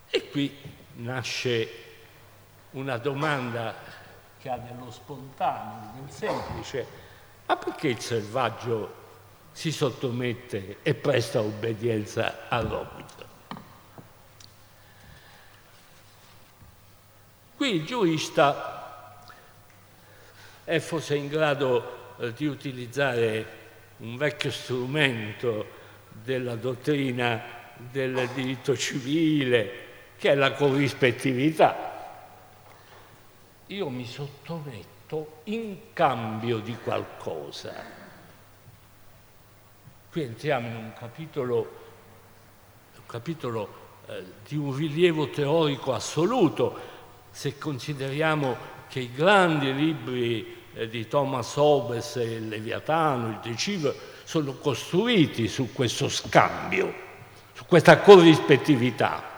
E 0.10 0.25
qui 0.36 0.54
nasce 0.96 1.70
una 2.72 2.98
domanda 2.98 3.74
che 4.38 4.50
ha 4.50 4.58
dello 4.58 4.92
spontaneo, 4.92 5.94
del 5.98 6.12
semplice, 6.12 6.86
ma 7.46 7.56
perché 7.56 7.88
il 7.88 8.02
selvaggio 8.02 9.04
si 9.54 9.72
sottomette 9.72 10.80
e 10.84 10.94
presta 10.94 11.40
obbedienza 11.40 12.50
all'obito? 12.50 13.28
Qui 17.56 17.74
il 17.74 17.86
giurista 17.86 19.24
è 20.66 20.80
forse 20.80 21.16
in 21.16 21.30
grado 21.30 22.18
eh, 22.18 22.34
di 22.34 22.46
utilizzare 22.46 23.46
un 24.00 24.18
vecchio 24.18 24.52
strumento 24.52 25.66
della 26.10 26.56
dottrina 26.56 27.42
del 27.78 28.28
diritto 28.34 28.76
civile, 28.76 29.85
che 30.18 30.32
è 30.32 30.36
la 30.36 30.54
corrispettività. 30.54 31.94
Io 33.68 33.90
mi 33.90 34.06
sottometto 34.06 35.42
in 35.46 35.94
cambio 35.94 36.60
di 36.60 36.78
qualcosa. 36.84 37.74
Qui 40.12 40.22
entriamo 40.22 40.68
in 40.68 40.76
un 40.76 40.94
capitolo, 40.98 41.58
un 42.96 43.06
capitolo 43.06 43.84
eh, 44.08 44.24
di 44.48 44.56
un 44.56 44.76
rilievo 44.76 45.30
teorico 45.30 45.94
assoluto, 45.94 46.94
se 47.32 47.58
consideriamo 47.58 48.56
che 48.88 49.02
i 49.02 49.12
grandi 49.12 49.74
libri 49.74 50.64
eh, 50.74 50.88
di 50.88 51.08
Thomas 51.08 51.56
Hobbes, 51.56 52.16
il 52.16 52.48
Leviatano, 52.48 53.30
il 53.30 53.40
Decivo, 53.42 53.94
sono 54.24 54.54
costruiti 54.54 55.48
su 55.48 55.74
questo 55.74 56.08
scambio, 56.08 56.94
su 57.54 57.66
questa 57.66 58.00
corrispettività. 58.00 59.35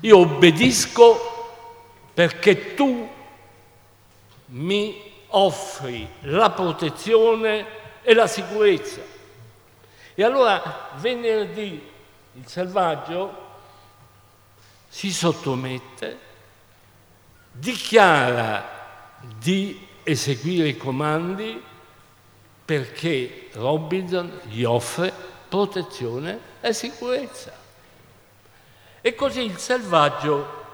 Io 0.00 0.18
obbedisco 0.18 1.32
perché 2.12 2.74
tu 2.74 3.08
mi 4.46 5.12
offri 5.28 6.08
la 6.20 6.50
protezione 6.50 7.66
e 8.02 8.14
la 8.14 8.26
sicurezza. 8.26 9.00
E 10.14 10.22
allora 10.22 10.90
venerdì 10.96 11.90
il 12.34 12.46
selvaggio 12.46 13.42
si 14.88 15.12
sottomette, 15.12 16.18
dichiara 17.50 19.18
di 19.38 19.86
eseguire 20.04 20.68
i 20.68 20.76
comandi 20.76 21.60
perché 22.64 23.48
Robinson 23.52 24.40
gli 24.44 24.62
offre 24.62 25.12
protezione 25.48 26.38
e 26.60 26.72
sicurezza. 26.72 27.63
E 29.06 29.14
così 29.14 29.42
il 29.42 29.58
selvaggio 29.58 30.64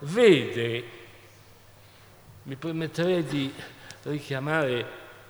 vede, 0.00 0.84
mi 2.42 2.56
permetterei 2.56 3.22
di 3.22 3.54
richiamare 4.02 4.84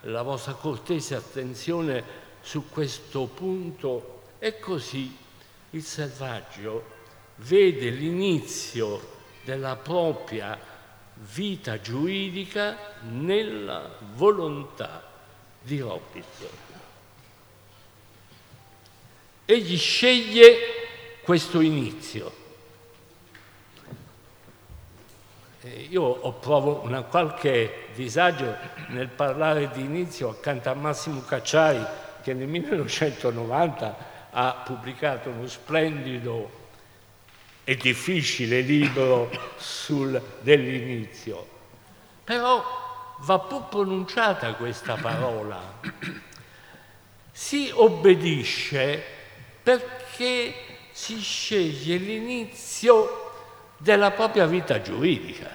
la 0.04 0.22
vostra 0.22 0.54
cortese 0.54 1.14
attenzione 1.14 2.02
su 2.40 2.70
questo 2.70 3.26
punto, 3.26 4.22
e 4.38 4.58
così. 4.58 5.14
Il 5.68 5.82
selvaggio 5.82 6.86
vede 7.34 7.90
l'inizio 7.90 9.06
della 9.44 9.76
propria 9.76 10.58
vita 11.34 11.78
giuridica 11.78 12.94
nella 13.02 13.98
volontà 14.14 15.06
di 15.60 15.78
Robinson. 15.78 16.48
Egli 19.44 19.76
sceglie 19.76 20.58
questo 21.22 21.60
inizio 21.60 22.44
Eh, 25.55 25.55
io 25.88 26.32
provo 26.40 26.82
una 26.84 27.02
qualche 27.02 27.88
disagio 27.94 28.56
nel 28.88 29.08
parlare 29.08 29.70
di 29.72 29.82
inizio 29.82 30.30
accanto 30.30 30.70
a 30.70 30.74
Massimo 30.74 31.22
Cacciari 31.22 31.84
che 32.22 32.34
nel 32.34 32.48
1990 32.48 33.96
ha 34.30 34.62
pubblicato 34.64 35.30
uno 35.30 35.46
splendido 35.46 36.64
e 37.64 37.76
difficile 37.76 38.60
libro 38.60 39.30
sul, 39.56 40.20
dell'inizio. 40.40 41.46
Però 42.22 42.62
va 43.20 43.38
pur 43.38 43.68
pronunciata 43.68 44.54
questa 44.54 44.94
parola. 44.94 45.60
Si 47.32 47.70
obbedisce 47.72 49.02
perché 49.62 50.54
si 50.92 51.20
sceglie 51.20 51.96
l'inizio 51.96 53.25
della 53.76 54.10
propria 54.10 54.46
vita 54.46 54.80
giuridica. 54.80 55.48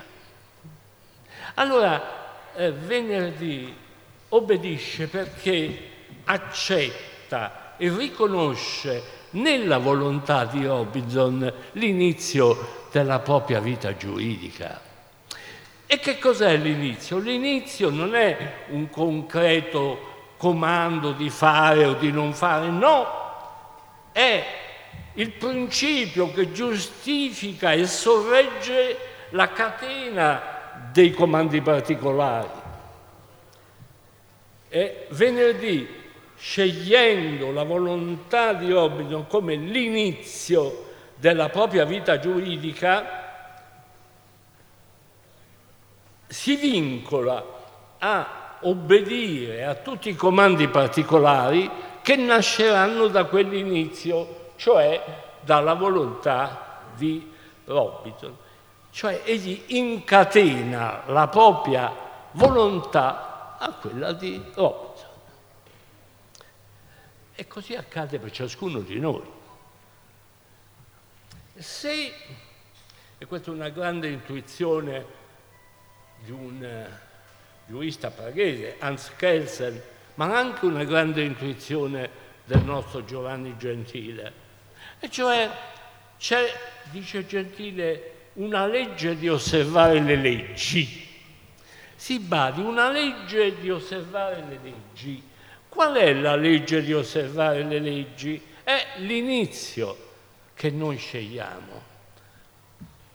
Allora, 1.56 2.20
eh, 2.56 2.72
venerdì 2.72 3.74
obbedisce 4.30 5.08
perché 5.08 5.90
accetta 6.26 7.76
e 7.78 7.90
riconosce 7.90 9.20
nella 9.32 9.78
volontà 9.78 10.46
di 10.46 10.66
Robinson 10.66 11.52
l'inizio 11.74 12.88
della 12.92 13.20
propria 13.20 13.60
vita 13.60 13.96
giuridica. 13.96 14.80
E 15.86 16.00
che 16.00 16.20
cos'è 16.20 16.56
l'inizio? 16.56 17.18
L'inizio 17.18 17.90
non 17.90 18.16
è 18.16 18.66
un 18.70 18.90
concreto 18.90 20.10
comando 20.38 21.12
di 21.12 21.30
fare 21.30 21.86
o 21.86 21.94
di 21.94 22.12
non 22.12 22.34
fare, 22.34 22.70
no, 22.70 23.06
è 24.12 24.46
il 25.14 25.32
principio 25.32 26.32
che 26.32 26.52
giustifica 26.52 27.74
e 27.74 27.86
sorregge 27.86 28.98
la 29.30 29.52
catena 29.52 30.42
dei 30.92 31.12
comandi 31.12 31.62
particolari. 31.62 32.60
E 34.70 35.08
venerdì, 35.10 35.88
scegliendo 36.38 37.52
la 37.52 37.64
volontà 37.64 38.54
di 38.54 38.72
Robinson 38.72 39.28
come 39.28 39.56
l'inizio 39.56 40.90
della 41.16 41.50
propria 41.50 41.86
vita 41.86 42.18
giuridica, 42.20 43.20
si 46.28 46.56
vincola 46.56 47.44
a 48.00 48.58
obbedire 48.62 49.66
a 49.66 49.76
tutti 49.76 50.10
i 50.10 50.16
comandi 50.16 50.70
particolari 50.70 51.70
che 52.02 52.16
nasceranno 52.16 53.08
da 53.08 53.26
quell'inizio 53.26 54.41
cioè 54.62 55.04
dalla 55.42 55.74
volontà 55.74 56.84
di 56.96 57.34
Robinson. 57.66 58.38
Cioè 58.92 59.24
egli 59.26 59.64
incatena 59.70 61.02
la 61.08 61.28
propria 61.30 61.92
volontà 62.34 63.58
a 63.58 63.72
quella 63.72 64.14
di 64.14 64.40
Robinson. 64.54 65.10
E 67.34 67.48
così 67.48 67.74
accade 67.74 68.20
per 68.20 68.30
ciascuno 68.30 68.82
di 68.82 69.00
noi. 69.00 69.24
Se, 71.56 72.14
e 73.18 73.26
questa 73.26 73.50
è 73.50 73.54
una 73.56 73.70
grande 73.70 74.10
intuizione 74.10 75.06
di 76.20 76.30
un 76.30 76.64
eh, 76.64 77.00
giurista 77.66 78.12
praghese, 78.12 78.76
Hans 78.78 79.12
Kelsen, 79.16 79.82
ma 80.16 80.38
anche 80.38 80.68
una 80.68 80.84
grande 80.84 81.24
intuizione 81.24 82.10
del 82.46 82.64
nostro 82.64 83.04
Giovanni 83.04 83.58
Gentile. 83.58 84.41
E 85.04 85.10
cioè 85.10 85.50
c'è, 86.20 86.54
dice 86.92 87.26
Gentile, 87.26 88.30
una 88.34 88.68
legge 88.68 89.18
di 89.18 89.28
osservare 89.28 90.00
le 90.00 90.16
leggi. 90.16 91.10
Si 91.96 92.20
badi, 92.20 92.62
una 92.62 92.92
legge 92.92 93.60
di 93.60 93.72
osservare 93.72 94.44
le 94.48 94.60
leggi. 94.62 95.22
Qual 95.68 95.96
è 95.96 96.14
la 96.14 96.36
legge 96.36 96.84
di 96.84 96.94
osservare 96.94 97.64
le 97.64 97.80
leggi? 97.80 98.40
È 98.64 98.90
l'inizio 98.98 100.10
che 100.54 100.70
noi 100.70 100.98
scegliamo. 100.98 101.82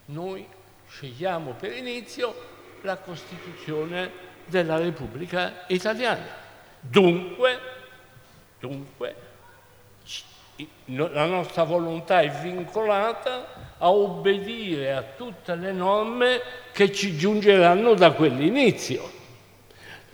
Noi 0.07 0.45
scegliamo 0.89 1.53
per 1.53 1.73
inizio 1.73 2.35
la 2.83 2.97
Costituzione 2.97 4.11
della 4.45 4.77
Repubblica 4.77 5.67
Italiana. 5.69 6.27
Dunque, 6.81 7.61
dunque 8.59 9.26
la 10.87 11.27
nostra 11.27 11.65
volontà 11.65 12.21
è 12.21 12.31
vincolata 12.31 13.75
a 13.79 13.91
obbedire 13.91 14.93
a 14.93 15.03
tutte 15.17 15.55
le 15.55 15.73
norme 15.73 16.41
che 16.73 16.93
ci 16.93 17.17
giungeranno 17.17 17.95
da 17.95 18.13
quell'inizio. 18.13 19.11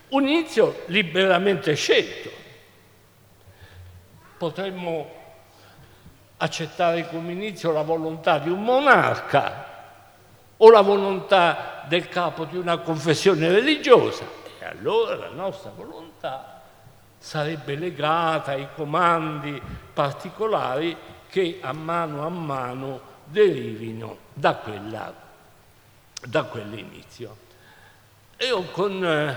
Un 0.09 0.27
inizio 0.27 0.83
liberamente 0.87 1.75
scelto. 1.75 2.31
Potremmo 4.37 5.21
accettare 6.39 7.09
come 7.09 7.33
inizio 7.33 7.71
la 7.71 7.83
volontà 7.83 8.39
di 8.39 8.51
un 8.51 8.63
monarca 8.63 9.71
o 10.57 10.71
la 10.71 10.81
volontà 10.81 11.85
del 11.89 12.09
capo 12.09 12.45
di 12.45 12.57
una 12.57 12.79
confessione 12.79 13.49
religiosa. 13.49 14.25
E 14.59 14.65
allora 14.65 15.15
la 15.15 15.31
nostra 15.31 15.71
volontà 15.75 16.52
sarebbe 17.23 17.77
legata 17.77 18.51
ai 18.51 18.67
comandi 18.75 19.63
particolari 19.93 20.97
che 21.29 21.59
a 21.61 21.73
mano 21.73 22.27
a 22.27 22.29
mano 22.29 23.01
derivino 23.27 24.19
da, 24.33 24.57
quella, 24.57 25.15
da 26.27 26.43
quell'inizio. 26.43 27.37
Io 28.41 28.63
con 28.65 29.05
eh, 29.05 29.37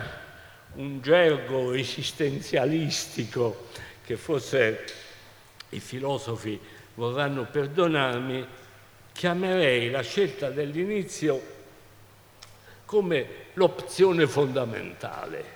un 0.74 1.00
gergo 1.00 1.74
esistenzialistico 1.74 3.68
che 4.04 4.18
forse 4.18 4.84
i 5.70 5.80
filosofi 5.80 6.60
vorranno 6.96 7.44
perdonarmi, 7.44 8.48
chiamerei 9.14 9.92
la 9.92 10.02
scelta 10.02 10.50
dell'inizio 10.50 11.54
come 12.86 13.28
l'opzione 13.54 14.26
fondamentale. 14.26 15.55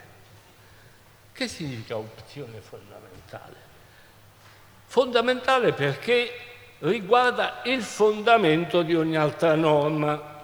Che 1.39 1.47
significa 1.47 1.95
opzione 1.95 2.59
fondamentale? 2.59 3.55
Fondamentale 4.87 5.71
perché 5.71 6.29
riguarda 6.79 7.61
il 7.63 7.81
fondamento 7.81 8.81
di 8.81 8.93
ogni 8.93 9.15
altra 9.15 9.55
norma. 9.55 10.43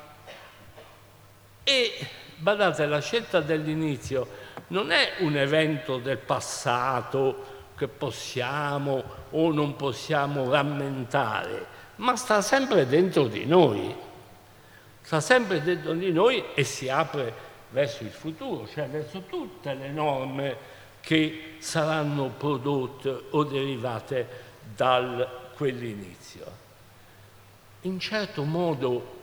E 1.66 2.08
badate, 2.38 2.86
la 2.86 3.02
scelta 3.02 3.42
dell'inizio 3.42 4.26
non 4.68 4.92
è 4.92 5.16
un 5.20 5.36
evento 5.36 5.98
del 5.98 6.18
passato 6.18 7.72
che 7.76 7.90
possiamo 7.90 9.04
o 9.32 9.52
non 9.52 9.76
possiamo 9.76 10.50
rammentare, 10.50 11.66
ma 11.98 12.16
sta 12.16 12.42
sempre 12.42 12.88
dentro 12.88 13.28
di 13.28 13.46
noi. 13.46 13.94
Sta 15.02 15.20
sempre 15.20 15.62
dentro 15.62 15.92
di 15.92 16.14
noi 16.14 16.42
e 16.54 16.64
si 16.64 16.88
apre 16.88 17.34
verso 17.72 18.04
il 18.04 18.12
futuro, 18.12 18.66
cioè 18.66 18.88
verso 18.88 19.24
tutte 19.24 19.74
le 19.74 19.90
norme 19.90 20.75
che 21.06 21.58
saranno 21.60 22.30
prodotte 22.30 23.26
o 23.30 23.44
derivate 23.44 24.28
da 24.76 25.52
quell'inizio. 25.56 26.64
In 27.82 28.00
certo 28.00 28.44
modo 28.44 29.14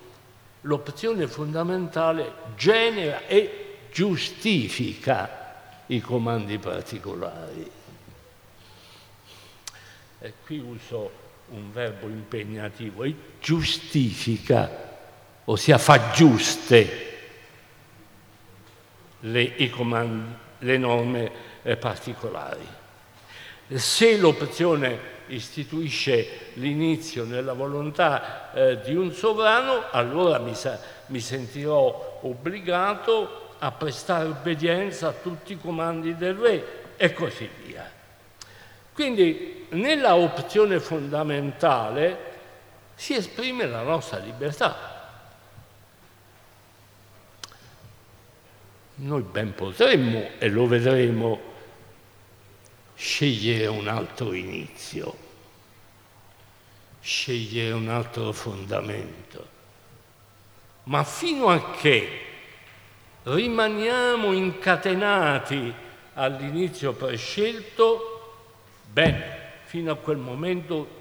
l'opzione 0.61 1.27
fondamentale 1.27 2.35
genera 2.55 3.27
e 3.27 3.79
giustifica 3.91 5.57
i 5.87 6.01
comandi 6.01 6.57
particolari. 6.59 7.69
E 10.21 10.33
qui 10.45 10.59
uso 10.61 11.11
un 11.49 11.73
verbo 11.73 12.07
impegnativo, 12.07 13.03
e 13.03 13.15
giustifica, 13.41 15.01
ossia 15.47 15.79
fa 15.79 16.13
giuste 16.13 17.11
le, 19.19 19.71
comandi, 19.71 20.35
le 20.59 20.79
norme 20.79 21.51
particolari. 21.79 22.67
Se 23.75 24.17
l'opzione 24.19 25.11
istituisce 25.29 26.51
l'inizio 26.55 27.25
nella 27.25 27.53
volontà 27.53 28.53
eh, 28.53 28.81
di 28.81 28.95
un 28.95 29.13
sovrano, 29.13 29.85
allora 29.91 30.39
mi, 30.39 30.55
sa, 30.55 30.79
mi 31.07 31.21
sentirò 31.21 32.19
obbligato 32.23 33.55
a 33.59 33.71
prestare 33.71 34.29
obbedienza 34.29 35.09
a 35.09 35.13
tutti 35.13 35.53
i 35.53 35.59
comandi 35.59 36.17
del 36.17 36.35
re 36.35 36.65
e 36.97 37.13
così 37.13 37.49
via. 37.65 37.91
Quindi 38.93 39.67
nella 39.71 40.17
opzione 40.17 40.81
fondamentale 40.81 42.31
si 42.95 43.15
esprime 43.15 43.67
la 43.67 43.83
nostra 43.83 44.19
libertà. 44.19 44.91
Noi 48.97 49.23
ben 49.23 49.55
potremmo, 49.55 50.29
e 50.39 50.49
lo 50.49 50.67
vedremo, 50.67 51.52
scegliere 53.03 53.67
un 53.67 53.89
altro 53.89 54.33
inizio, 54.33 55.13
scegliere 57.01 57.73
un 57.73 57.89
altro 57.89 58.31
fondamento. 58.31 59.49
Ma 60.85 61.03
fino 61.03 61.49
a 61.49 61.73
che 61.73 62.21
rimaniamo 63.25 64.31
incatenati 64.33 65.75
all'inizio 66.15 66.93
prescelto, 66.93 68.37
bene, 68.93 69.51
fino 69.65 69.91
a 69.91 69.97
quel 69.97 70.19
momento 70.19 71.01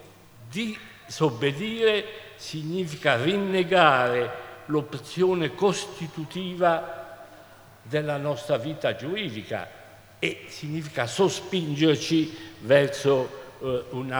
disobbedire 0.49 2.31
significa 2.35 3.21
rinnegare 3.21 4.63
l'opzione 4.65 5.53
costitutiva 5.53 7.27
della 7.83 8.17
nostra 8.17 8.57
vita 8.57 8.95
giuridica 8.95 9.80
e 10.23 10.45
significa 10.49 11.07
sospingerci 11.07 12.37
verso 12.59 13.57
eh, 13.59 13.85
un, 13.89 14.11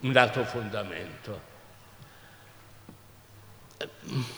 un 0.00 0.16
altro 0.16 0.44
fondamento. 0.44 1.40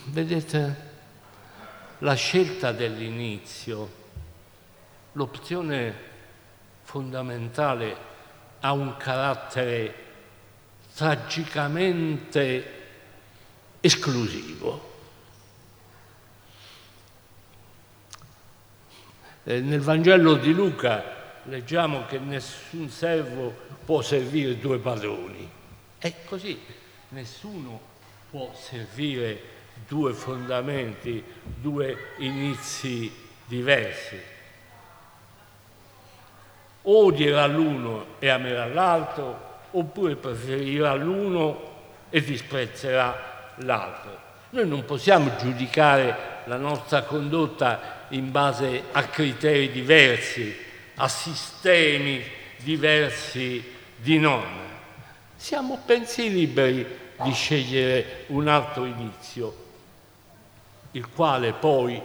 Vedete, 0.07 0.77
la 1.99 2.15
scelta 2.15 2.73
dell'inizio, 2.73 3.91
l'opzione 5.12 5.95
fondamentale 6.81 7.97
ha 8.61 8.73
un 8.73 8.97
carattere 8.97 9.95
tragicamente 10.95 12.73
esclusivo. 13.81 14.95
Eh, 19.49 19.61
nel 19.61 19.81
Vangelo 19.81 20.35
di 20.35 20.53
Luca 20.53 21.05
leggiamo 21.45 22.05
che 22.07 22.19
nessun 22.19 22.89
servo 22.91 23.55
può 23.85 24.03
servire 24.03 24.59
due 24.59 24.79
padroni. 24.79 25.49
È 25.99 26.13
così, 26.25 26.61
nessuno 27.11 27.81
può 28.29 28.53
servire 28.55 29.41
due 29.87 30.13
fondamenti, 30.15 31.23
due 31.61 31.97
inizi 32.19 33.13
diversi. 33.45 34.21
Odierà 36.83 37.47
l'uno 37.47 38.17
e 38.19 38.29
amerà 38.29 38.67
l'altro, 38.67 39.61
oppure 39.71 40.17
preferirà 40.17 40.95
l'uno 40.95 41.75
e 42.11 42.21
disprezzerà 42.21 43.53
l'altro. 43.59 44.25
Noi 44.51 44.67
non 44.67 44.85
possiamo 44.85 45.37
giudicare 45.37 46.43
la 46.47 46.57
nostra 46.57 47.03
condotta 47.03 47.96
in 48.11 48.31
base 48.31 48.85
a 48.92 49.05
criteri 49.05 49.71
diversi, 49.71 50.55
a 50.97 51.09
sistemi 51.09 52.23
diversi 52.59 53.62
di 53.97 54.19
norme. 54.19 54.64
Siamo 55.37 55.83
pensi 55.85 56.31
liberi 56.31 56.87
di 57.23 57.33
scegliere 57.33 58.25
un 58.29 58.49
altro 58.49 58.85
inizio, 58.85 59.64
il 60.92 61.09
quale 61.09 61.53
poi, 61.53 62.01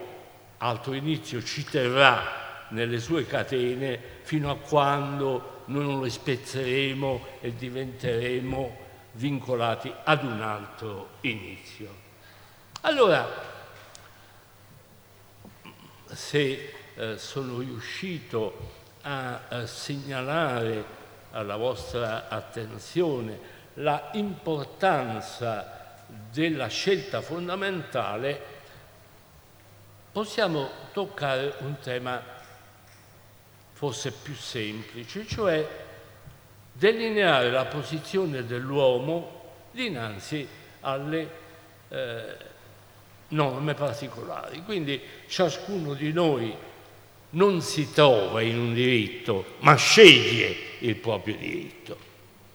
altro 0.57 0.93
inizio, 0.93 1.43
ci 1.43 1.63
terrà 1.63 2.65
nelle 2.69 2.99
sue 2.99 3.25
catene 3.25 3.99
fino 4.21 4.49
a 4.49 4.57
quando 4.57 5.63
noi 5.65 5.85
non 5.85 6.01
le 6.01 6.09
spezzeremo 6.09 7.25
e 7.41 7.55
diventeremo 7.55 8.77
vincolati 9.13 9.93
ad 10.03 10.23
un 10.23 10.41
altro 10.41 11.09
inizio. 11.21 12.09
Allora, 12.81 13.50
se 16.13 16.74
eh, 16.95 17.17
sono 17.17 17.60
riuscito 17.60 18.69
a, 19.02 19.47
a 19.47 19.65
segnalare 19.65 21.00
alla 21.32 21.56
vostra 21.56 22.28
attenzione 22.28 23.60
la 23.76 24.10
importanza 24.13 25.95
della 26.32 26.67
scelta 26.67 27.21
fondamentale, 27.21 28.41
possiamo 30.12 30.69
toccare 30.91 31.56
un 31.60 31.80
tema 31.80 32.21
forse 33.71 34.12
più 34.12 34.36
semplice, 34.36 35.26
cioè 35.26 35.67
delineare 36.74 37.50
la 37.50 37.65
posizione 37.65 38.45
dell'uomo 38.45 39.39
dinanzi 39.71 40.47
alle 40.82 41.30
eh, 41.89 42.38
norme 43.31 43.73
particolari. 43.73 44.63
Quindi 44.63 44.99
ciascuno 45.27 45.93
di 45.93 46.13
noi 46.13 46.53
non 47.31 47.61
si 47.61 47.91
trova 47.91 48.41
in 48.41 48.57
un 48.57 48.73
diritto, 48.73 49.55
ma 49.59 49.75
sceglie 49.75 50.55
il 50.79 50.95
proprio 50.95 51.35
diritto. 51.35 51.97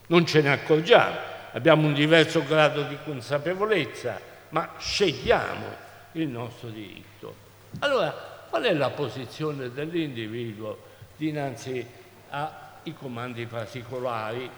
Non 0.08 0.26
ce 0.26 0.40
ne 0.40 0.52
accorgiamo, 0.52 1.16
abbiamo 1.52 1.86
un 1.86 1.94
diverso 1.94 2.44
grado 2.44 2.82
di 2.82 2.96
consapevolezza, 3.04 4.20
ma 4.50 4.74
scegliamo 4.78 5.84
il 6.12 6.28
nostro 6.28 6.68
diritto. 6.68 7.34
Allora, 7.80 8.44
qual 8.48 8.62
è 8.64 8.72
la 8.72 8.90
posizione 8.90 9.72
dell'individuo 9.72 10.78
dinanzi 11.16 11.84
ai 12.30 12.94
comandi 12.94 13.46
particolari? 13.46 14.48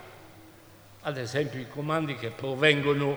Ad 1.02 1.16
esempio 1.16 1.61
i 1.61 1.68
comandi 1.68 2.16
che 2.16 2.31
provengono 2.31 3.16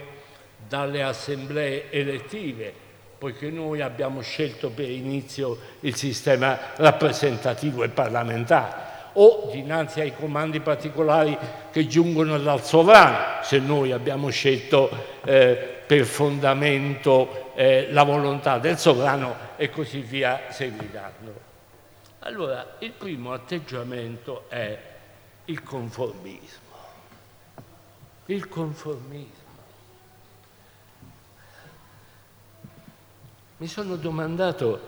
dalle 0.68 1.04
assemblee 1.04 1.92
elettive, 1.92 2.90
poiché 3.22 3.52
noi 3.52 3.82
abbiamo 3.82 4.22
scelto 4.22 4.72
per 4.72 4.90
inizio 4.90 5.56
il 5.82 5.94
sistema 5.94 6.58
rappresentativo 6.78 7.84
e 7.84 7.90
parlamentare, 7.90 8.90
o 9.14 9.48
dinanzi 9.52 10.00
ai 10.00 10.16
comandi 10.16 10.60
particolari 10.60 11.38
che 11.72 11.86
giungono 11.86 12.40
dal 12.40 12.64
sovrano, 12.64 13.44
se 13.44 13.60
noi 13.60 13.92
abbiamo 13.92 14.30
scelto 14.30 14.90
eh, 15.24 15.54
per 15.86 16.04
fondamento 16.06 17.54
eh, 17.54 17.92
la 17.92 18.02
volontà 18.02 18.58
del 18.58 18.80
sovrano 18.80 19.36
e 19.56 19.70
così 19.70 20.00
via 20.00 20.46
seguitando. 20.50 21.40
Allora, 22.22 22.78
il 22.80 22.90
primo 22.90 23.34
atteggiamento 23.34 24.46
è 24.48 24.76
il 25.46 25.62
conformismo. 25.62 26.74
Il 28.26 28.48
conformismo. 28.48 29.41
Mi 33.62 33.68
sono 33.68 33.96
domandato 33.96 34.80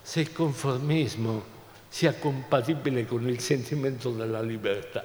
se 0.00 0.20
il 0.20 0.32
conformismo 0.32 1.44
sia 1.86 2.14
compatibile 2.14 3.04
con 3.04 3.28
il 3.28 3.40
sentimento 3.40 4.10
della 4.10 4.40
libertà. 4.40 5.04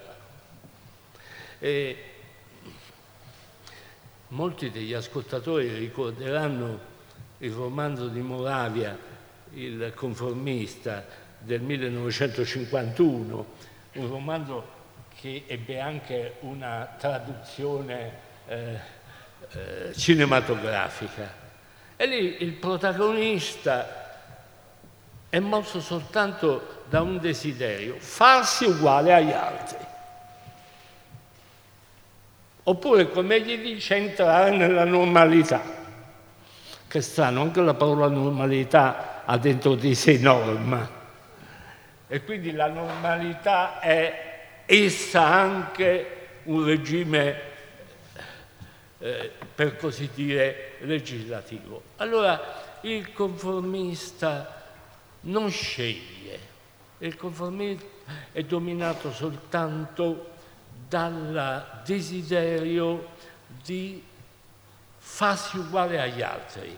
E 1.59 2.03
molti 4.29 4.71
degli 4.71 4.93
ascoltatori 4.93 5.75
ricorderanno 5.75 6.79
il 7.39 7.51
romanzo 7.51 8.07
di 8.07 8.21
Moravia, 8.21 8.97
il 9.55 9.91
conformista 9.93 11.05
del 11.39 11.59
1951, 11.63 13.45
un 13.95 14.07
romanzo 14.07 14.67
che 15.19 15.43
ebbe 15.47 15.81
anche 15.81 16.35
una 16.39 16.95
traduzione 16.97 18.11
eh, 18.47 18.79
eh, 19.51 19.93
cinematografica. 19.93 21.43
E 21.97 22.05
lì 22.07 22.43
il 22.43 22.51
protagonista 22.53 24.03
è 25.29 25.39
mosso 25.39 25.79
soltanto 25.79 26.83
da 26.89 27.01
un 27.01 27.19
desiderio, 27.19 27.95
farsi 27.99 28.65
uguale 28.65 29.13
agli 29.13 29.31
altri. 29.31 29.77
Oppure, 32.63 33.09
come 33.09 33.41
gli 33.41 33.57
dice, 33.57 33.95
entrare 33.95 34.51
nella 34.55 34.85
normalità. 34.85 35.61
Che 36.87 37.01
strano, 37.01 37.41
anche 37.41 37.61
la 37.61 37.73
parola 37.73 38.07
normalità 38.07 39.23
ha 39.25 39.37
dentro 39.37 39.75
di 39.75 39.93
sé 39.93 40.17
norma. 40.17 40.89
E 42.07 42.23
quindi 42.23 42.51
la 42.51 42.67
normalità 42.67 43.79
è 43.79 44.63
essa 44.65 45.25
anche 45.25 46.09
un 46.43 46.65
regime 46.65 47.41
eh, 48.99 49.31
per 49.53 49.75
così 49.77 50.09
dire, 50.13 50.74
legislativo. 50.85 51.81
Allora 51.97 52.79
il 52.81 53.11
conformista 53.13 54.63
non 55.21 55.49
sceglie, 55.49 56.39
il 56.99 57.15
conformismo 57.15 57.93
è 58.31 58.43
dominato 58.43 59.11
soltanto 59.11 60.33
dal 60.87 61.81
desiderio 61.85 63.07
di 63.63 64.03
farsi 64.97 65.57
uguale 65.57 65.99
agli 65.99 66.21
altri, 66.21 66.77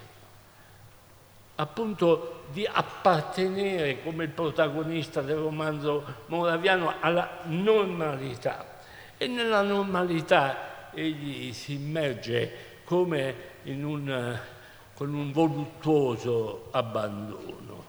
appunto 1.56 2.44
di 2.52 2.66
appartenere 2.66 4.02
come 4.04 4.26
il 4.26 4.30
protagonista 4.30 5.22
del 5.22 5.38
romanzo 5.38 6.06
moraviano 6.28 6.94
alla 7.00 7.40
normalità. 7.44 8.76
E 9.18 9.28
nella 9.28 9.62
normalità 9.62 10.92
egli 10.94 11.52
si 11.54 11.74
immerge 11.74 12.82
come 12.84 13.56
un, 13.84 14.40
con 14.94 15.14
un 15.14 15.32
voluttuoso 15.32 16.70
abbandono. 16.72 17.86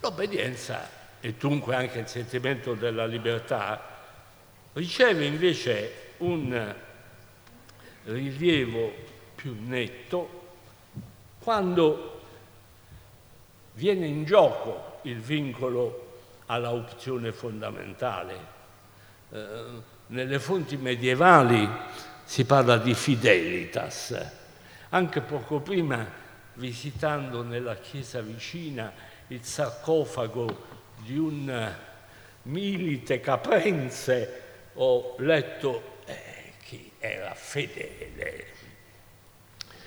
L'obbedienza 0.00 0.88
e 1.20 1.34
dunque 1.34 1.74
anche 1.74 1.98
il 2.00 2.06
sentimento 2.06 2.74
della 2.74 3.06
libertà 3.06 3.94
riceve 4.74 5.24
invece 5.24 6.12
un 6.18 6.74
rilievo 8.04 8.92
più 9.34 9.56
netto 9.58 10.44
quando 11.38 12.20
viene 13.74 14.06
in 14.06 14.24
gioco 14.24 14.98
il 15.02 15.20
vincolo 15.20 16.20
alla 16.46 16.72
opzione 16.72 17.32
fondamentale. 17.32 18.54
Eh, 19.30 19.64
nelle 20.08 20.38
fonti 20.38 20.76
medievali 20.76 21.68
si 22.26 22.44
parla 22.44 22.76
di 22.76 22.92
fidelitas. 22.92 24.30
Anche 24.90 25.20
poco 25.20 25.60
prima, 25.60 26.04
visitando 26.54 27.42
nella 27.42 27.76
chiesa 27.76 28.20
vicina 28.20 28.92
il 29.28 29.42
sarcofago 29.44 30.64
di 30.98 31.16
un 31.16 31.74
milite 32.42 33.20
caprense, 33.20 34.42
ho 34.74 35.14
letto 35.18 36.00
eh, 36.04 36.52
che 36.62 36.90
era 36.98 37.32
fedele. 37.34 38.46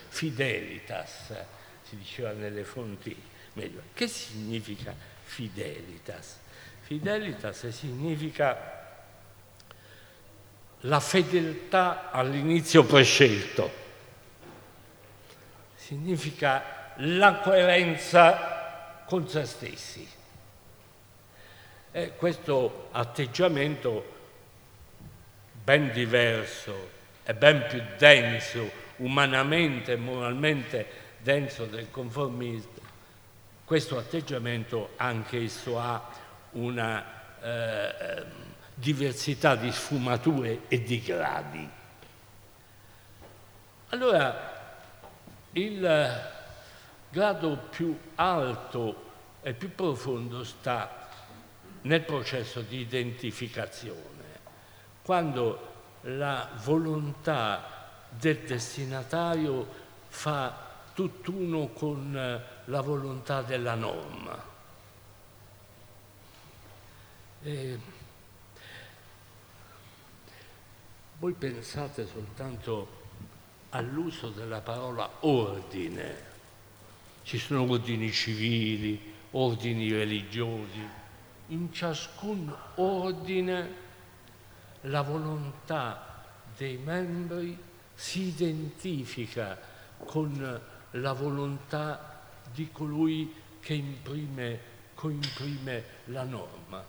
Fidelitas, 0.08 1.34
si 1.84 1.97
diceva 1.97 2.32
nelle 2.32 2.63
fonti 2.63 3.15
medievali. 3.54 3.89
Che 3.93 4.08
significa 4.08 4.95
fidelitas? 5.23 6.39
Fidelitas 6.82 7.67
significa 7.67 8.79
la 10.82 11.00
fedeltà 11.00 12.12
all'inizio 12.12 12.84
prescelto, 12.84 13.72
significa 15.76 16.94
la 16.98 17.39
coerenza 17.39 19.04
con 19.06 19.28
se 19.28 19.46
stessi. 19.46 20.08
E 21.92 22.15
questo 22.15 22.89
atteggiamento 22.92 24.18
ben 25.63 25.92
diverso 25.92 26.89
e 27.24 27.34
ben 27.34 27.65
più 27.68 27.82
denso, 27.98 28.72
umanamente 28.98 29.94
e 29.94 29.98
moralmente 29.98 30.88
denso 31.20 31.65
del 31.65 31.89
conformismo, 31.92 32.88
questo 33.65 33.98
atteggiamento 33.98 34.94
anche 34.96 35.44
esso 35.44 35.80
ha 35.80 36.10
una 36.52 37.06
eh, 37.42 38.25
diversità 38.80 39.56
di 39.56 39.71
sfumature 39.71 40.62
e 40.69 40.82
di 40.82 41.02
gradi. 41.02 41.69
Allora, 43.90 44.77
il 45.52 46.32
grado 47.10 47.58
più 47.69 48.00
alto 48.15 49.08
e 49.42 49.54
più 49.54 49.75
profondo 49.75 50.44
sta 50.44 51.10
nel 51.82 52.04
processo 52.04 52.62
di 52.62 52.80
identificazione, 52.80 54.40
quando 55.02 55.67
la 56.02 56.50
volontà 56.63 58.08
del 58.10 58.40
destinatario 58.40 59.67
fa 60.08 60.67
tutt'uno 60.94 61.67
con 61.67 62.44
la 62.65 62.82
volontà 62.82 63.42
della 63.42 63.75
norma. 63.75 64.48
E 67.42 67.80
Voi 71.20 71.34
pensate 71.34 72.08
soltanto 72.08 72.88
all'uso 73.72 74.30
della 74.30 74.62
parola 74.62 75.10
ordine. 75.20 76.28
ci 77.24 77.38
sono 77.38 77.70
ordini 77.70 78.10
civili, 78.10 79.13
ordini 79.32 79.92
religiosi. 79.92 80.88
In 81.48 81.74
ciascun 81.74 82.56
ordine 82.76 83.70
la 84.84 85.02
volontà 85.02 86.24
dei 86.56 86.78
membri 86.78 87.58
si 87.94 88.28
identifica 88.30 89.60
con 89.98 90.62
la 90.92 91.13
volontà 91.13 92.22
di 92.54 92.70
colui 92.72 93.34
che 93.60 93.74
imprime, 93.74 94.60
coimprime 94.94 95.84
la 96.06 96.24
norma. 96.24 96.82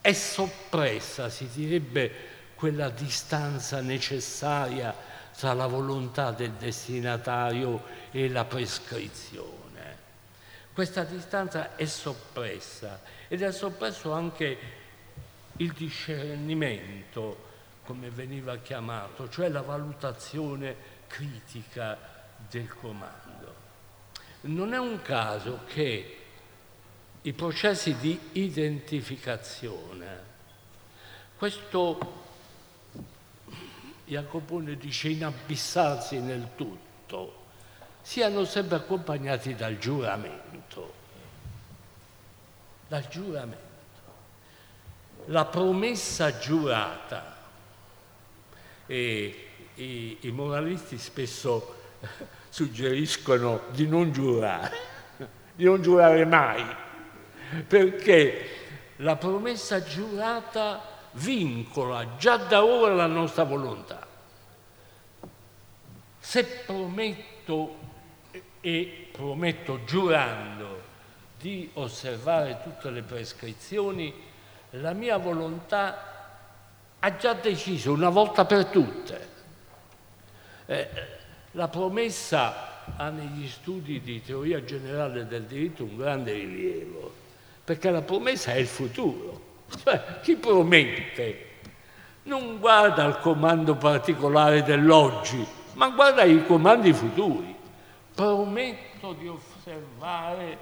È 0.00 0.12
soppressa, 0.12 1.28
si 1.28 1.48
direbbe, 1.54 2.37
quella 2.58 2.88
distanza 2.88 3.80
necessaria 3.80 4.92
tra 5.38 5.52
la 5.52 5.68
volontà 5.68 6.32
del 6.32 6.50
destinatario 6.50 7.84
e 8.10 8.28
la 8.28 8.44
prescrizione. 8.44 9.96
Questa 10.72 11.04
distanza 11.04 11.76
è 11.76 11.84
soppressa 11.84 13.00
ed 13.28 13.42
è 13.42 13.52
soppresso 13.52 14.10
anche 14.10 14.58
il 15.58 15.70
discernimento, 15.70 17.46
come 17.84 18.10
veniva 18.10 18.56
chiamato, 18.56 19.28
cioè 19.28 19.48
la 19.48 19.62
valutazione 19.62 20.74
critica 21.06 21.96
del 22.50 22.74
comando. 22.74 23.54
Non 24.40 24.74
è 24.74 24.78
un 24.78 25.00
caso 25.00 25.60
che 25.66 26.16
i 27.22 27.32
processi 27.34 27.94
di 27.98 28.18
identificazione, 28.32 30.26
questo 31.36 32.26
Jacopone 34.08 34.76
dice 34.76 35.10
inabissarsi 35.10 36.18
nel 36.18 36.48
tutto, 36.56 37.44
siano 38.00 38.44
sempre 38.44 38.76
accompagnati 38.76 39.54
dal 39.54 39.76
giuramento. 39.76 40.94
Dal 42.88 43.06
giuramento. 43.08 43.66
La 45.26 45.44
promessa 45.44 46.38
giurata. 46.38 47.36
E 48.86 49.48
i, 49.74 50.16
i 50.20 50.30
moralisti 50.30 50.96
spesso 50.96 51.74
suggeriscono 52.48 53.64
di 53.72 53.86
non 53.86 54.10
giurare, 54.10 54.76
di 55.54 55.64
non 55.64 55.82
giurare 55.82 56.24
mai, 56.24 56.64
perché 57.66 58.48
la 58.96 59.16
promessa 59.16 59.82
giurata 59.82 60.96
vincola 61.18 62.16
già 62.16 62.36
da 62.36 62.64
ora 62.64 62.94
la 62.94 63.06
nostra 63.06 63.44
volontà. 63.44 64.06
Se 66.18 66.44
prometto 66.44 67.76
e 68.60 69.08
prometto 69.12 69.84
giurando 69.84 70.82
di 71.38 71.70
osservare 71.74 72.60
tutte 72.62 72.90
le 72.90 73.02
prescrizioni, 73.02 74.12
la 74.70 74.92
mia 74.92 75.16
volontà 75.16 76.16
ha 76.98 77.16
già 77.16 77.32
deciso 77.34 77.92
una 77.92 78.08
volta 78.08 78.44
per 78.44 78.66
tutte. 78.66 79.28
Eh, 80.66 80.88
la 81.52 81.68
promessa 81.68 82.94
ha 82.96 83.08
negli 83.10 83.48
studi 83.48 84.00
di 84.00 84.22
teoria 84.22 84.62
generale 84.64 85.26
del 85.26 85.44
diritto 85.44 85.84
un 85.84 85.96
grande 85.96 86.32
rilievo, 86.32 87.12
perché 87.64 87.90
la 87.90 88.02
promessa 88.02 88.52
è 88.52 88.56
il 88.56 88.66
futuro. 88.66 89.47
Cioè, 89.82 90.20
chi 90.22 90.36
promette 90.36 91.46
non 92.24 92.58
guarda 92.58 93.04
al 93.04 93.20
comando 93.20 93.74
particolare 93.76 94.62
dell'oggi, 94.62 95.44
ma 95.74 95.88
guarda 95.88 96.24
i 96.24 96.44
comandi 96.46 96.92
futuri. 96.92 97.56
Prometto 98.14 99.12
di 99.12 99.28
osservare 99.28 100.58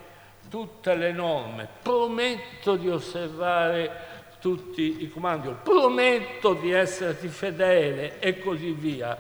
tutte 0.49 0.95
le 0.95 1.13
norme, 1.13 1.69
prometto 1.83 2.77
di 2.77 2.89
osservare 2.89 4.05
tutti 4.41 5.03
i 5.03 5.11
comandi, 5.11 5.55
prometto 5.63 6.55
di 6.55 6.71
esserti 6.71 7.29
fedele 7.29 8.19
e 8.21 8.39
così 8.39 8.71
via. 8.73 9.19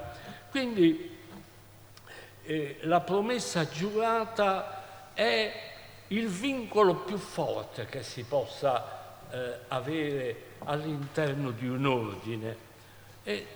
Quindi 0.50 1.18
eh, 2.44 2.78
la 2.82 3.00
promessa 3.00 3.68
giurata 3.68 5.12
è 5.14 5.52
il 6.08 6.28
vincolo 6.28 6.94
più 6.94 7.16
forte 7.16 7.86
che 7.86 8.02
si 8.02 8.22
possa 8.22 8.95
eh, 9.36 9.58
avere 9.68 10.44
all'interno 10.64 11.50
di 11.50 11.68
un 11.68 11.84
ordine. 11.84 12.56
E, 13.22 13.46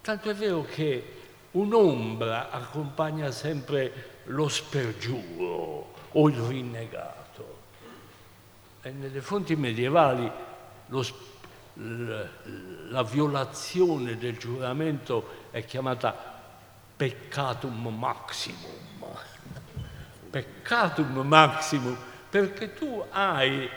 tanto 0.00 0.30
è 0.30 0.34
vero 0.34 0.62
che 0.62 1.14
un'ombra 1.50 2.50
accompagna 2.50 3.30
sempre 3.32 4.20
lo 4.24 4.48
spergiuro 4.48 5.94
o 6.12 6.28
il 6.28 6.36
rinnegato. 6.36 7.58
E 8.82 8.90
nelle 8.90 9.20
fonti 9.20 9.56
medievali 9.56 10.30
lo, 10.86 11.04
la 12.88 13.02
violazione 13.02 14.16
del 14.16 14.38
giuramento 14.38 15.44
è 15.50 15.64
chiamata 15.64 16.34
peccatum 16.96 17.88
maximum. 17.88 18.70
Peccatum 20.30 21.18
maximum 21.26 21.96
perché 22.30 22.74
tu 22.74 23.04
hai 23.10 23.68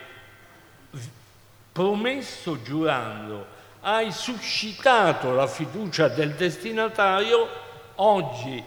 promesso 1.80 2.62
giurando, 2.62 3.46
hai 3.80 4.12
suscitato 4.12 5.34
la 5.34 5.48
fiducia 5.48 6.10
del 6.10 6.34
destinatario, 6.34 7.48
oggi 7.96 8.62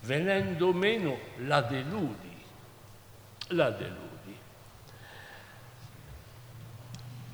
venendo 0.00 0.72
meno 0.72 1.18
la 1.44 1.60
deludi. 1.60 2.42
La 3.48 3.68
deludi. 3.68 4.34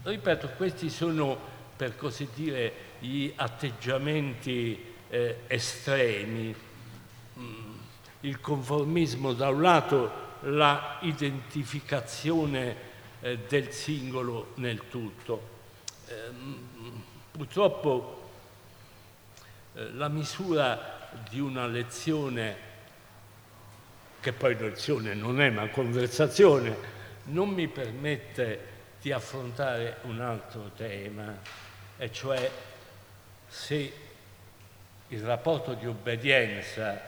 Ripeto, 0.03 0.49
questi 0.57 0.91
sono 0.91 1.39
per 1.77 1.95
così 1.95 2.29
dire 2.35 2.73
gli 2.99 3.33
atteggiamenti 3.37 4.95
eh, 5.09 5.43
estremi, 5.47 6.53
mm, 7.39 7.75
il 8.23 8.41
conformismo 8.41 9.33
da 9.33 9.49
un 9.49 9.62
lato, 9.62 10.25
la 10.41 10.99
identificazione 11.03 12.86
eh, 13.27 13.39
del 13.49 13.72
singolo 13.72 14.53
nel 14.57 14.83
tutto. 14.89 15.55
Eh, 16.07 16.14
purtroppo 17.33 18.31
eh, 19.74 19.91
la 19.95 20.07
misura 20.07 21.09
di 21.29 21.41
una 21.41 21.66
lezione, 21.66 22.57
che 24.20 24.33
poi 24.33 24.57
lezione 24.57 25.14
non 25.14 25.41
è 25.41 25.51
ma 25.51 25.66
conversazione, 25.68 26.95
non 27.24 27.49
mi 27.49 27.66
permette 27.66 28.74
di 29.01 29.11
affrontare 29.11 29.97
un 30.03 30.20
altro 30.20 30.70
tema, 30.77 31.37
e 31.97 32.12
cioè 32.12 32.49
se 33.49 33.93
il 35.09 35.22
rapporto 35.22 35.74
di 35.74 35.87
obbedienza 35.87 37.01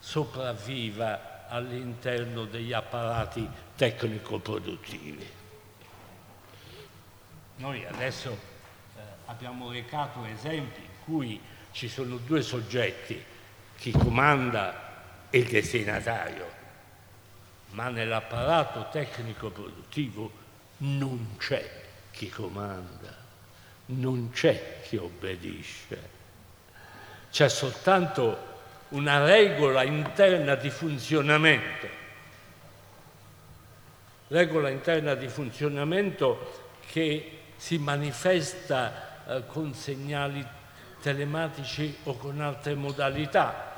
sopravviva 0.00 1.46
all'interno 1.48 2.46
degli 2.46 2.72
apparati 2.72 3.48
tecnico-produttivi. 3.76 5.35
Noi 7.56 7.86
adesso 7.86 8.30
eh, 8.96 9.00
abbiamo 9.26 9.70
recato 9.70 10.24
esempi 10.24 10.80
in 10.80 11.04
cui 11.04 11.40
ci 11.72 11.88
sono 11.88 12.16
due 12.16 12.42
soggetti, 12.42 13.22
chi 13.76 13.92
comanda 13.92 15.28
e 15.30 15.38
il 15.38 15.48
destinatario, 15.48 16.50
ma 17.70 17.88
nell'apparato 17.88 18.88
tecnico-produttivo 18.90 20.30
non 20.78 21.36
c'è 21.38 21.82
chi 22.10 22.28
comanda, 22.28 23.14
non 23.86 24.30
c'è 24.32 24.80
chi 24.82 24.96
obbedisce, 24.96 26.14
c'è 27.30 27.48
soltanto 27.48 28.54
una 28.90 29.24
regola 29.24 29.82
interna 29.82 30.54
di 30.54 30.70
funzionamento. 30.70 32.04
Regola 34.28 34.68
interna 34.68 35.14
di 35.14 35.28
funzionamento 35.28 36.64
che 36.90 37.35
si 37.56 37.78
manifesta 37.78 39.24
eh, 39.26 39.42
con 39.46 39.74
segnali 39.74 40.44
telematici 41.00 41.96
o 42.04 42.16
con 42.16 42.40
altre 42.40 42.74
modalità. 42.74 43.74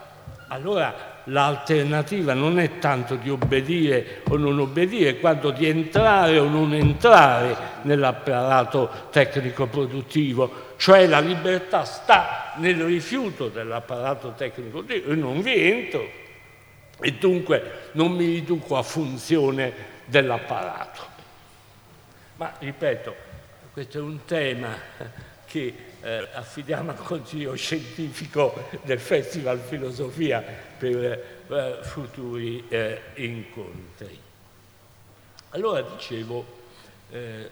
Allora 0.49 1.21
l'alternativa 1.25 2.33
non 2.33 2.59
è 2.59 2.79
tanto 2.79 3.17
di 3.17 3.29
obbedire 3.29 4.23
o 4.29 4.37
non 4.37 4.59
obbedire, 4.59 5.19
quanto 5.19 5.51
di 5.51 5.67
entrare 5.67 6.39
o 6.39 6.49
non 6.49 6.73
entrare 6.73 7.57
nell'apparato 7.83 9.09
tecnico 9.11 9.67
produttivo, 9.67 10.75
cioè 10.77 11.07
la 11.07 11.21
libertà 11.21 11.85
sta 11.85 12.55
nel 12.57 12.83
rifiuto 12.83 13.49
dell'apparato 13.49 14.33
tecnico 14.37 14.83
produttivo, 14.83 15.13
io 15.13 15.21
non 15.21 15.43
vi 15.43 15.71
entro 15.71 16.09
e 17.01 17.13
dunque 17.13 17.91
non 17.93 18.13
mi 18.13 18.25
riduco 18.25 18.77
a 18.77 18.83
funzione 18.83 19.73
dell'apparato. 20.07 21.17
Ma 22.37 22.55
ripeto, 22.59 23.28
questo 23.79 23.99
è 23.99 24.01
un 24.01 24.25
tema 24.25 24.77
che 25.47 25.75
eh, 26.01 26.29
affidiamo 26.33 26.91
al 26.91 26.97
Consiglio 26.97 27.55
Scientifico 27.55 28.69
del 28.83 28.99
Festival 28.99 29.61
Filosofia 29.61 30.43
per 30.77 31.47
eh, 31.49 31.79
futuri 31.83 32.65
eh, 32.69 33.01
incontri. 33.15 34.21
Allora 35.51 35.83
dicevo, 35.83 36.45
eh, 37.11 37.51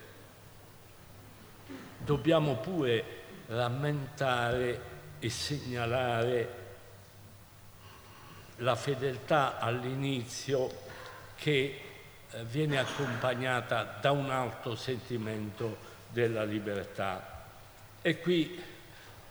dobbiamo 1.99 2.57
pure 2.57 3.05
rammentare 3.47 4.81
e 5.21 5.31
segnalare 5.31 6.55
la 8.57 8.75
fedeltà 8.75 9.61
all'inizio 9.61 10.71
che 11.37 11.81
eh, 12.29 12.45
viene 12.47 12.81
accompagnata 12.81 13.99
da 14.01 14.11
un 14.11 14.29
alto 14.29 14.75
sentimento 14.75 15.95
della 16.11 16.45
libertà. 16.45 17.45
E 18.03 18.21
qui 18.21 18.63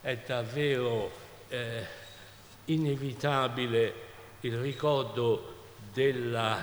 è 0.02 0.18
davvero 0.26 1.12
eh, 1.48 1.86
inevitabile 2.66 3.94
il 4.42 4.58
ricordo 4.60 5.54
del 5.94 6.58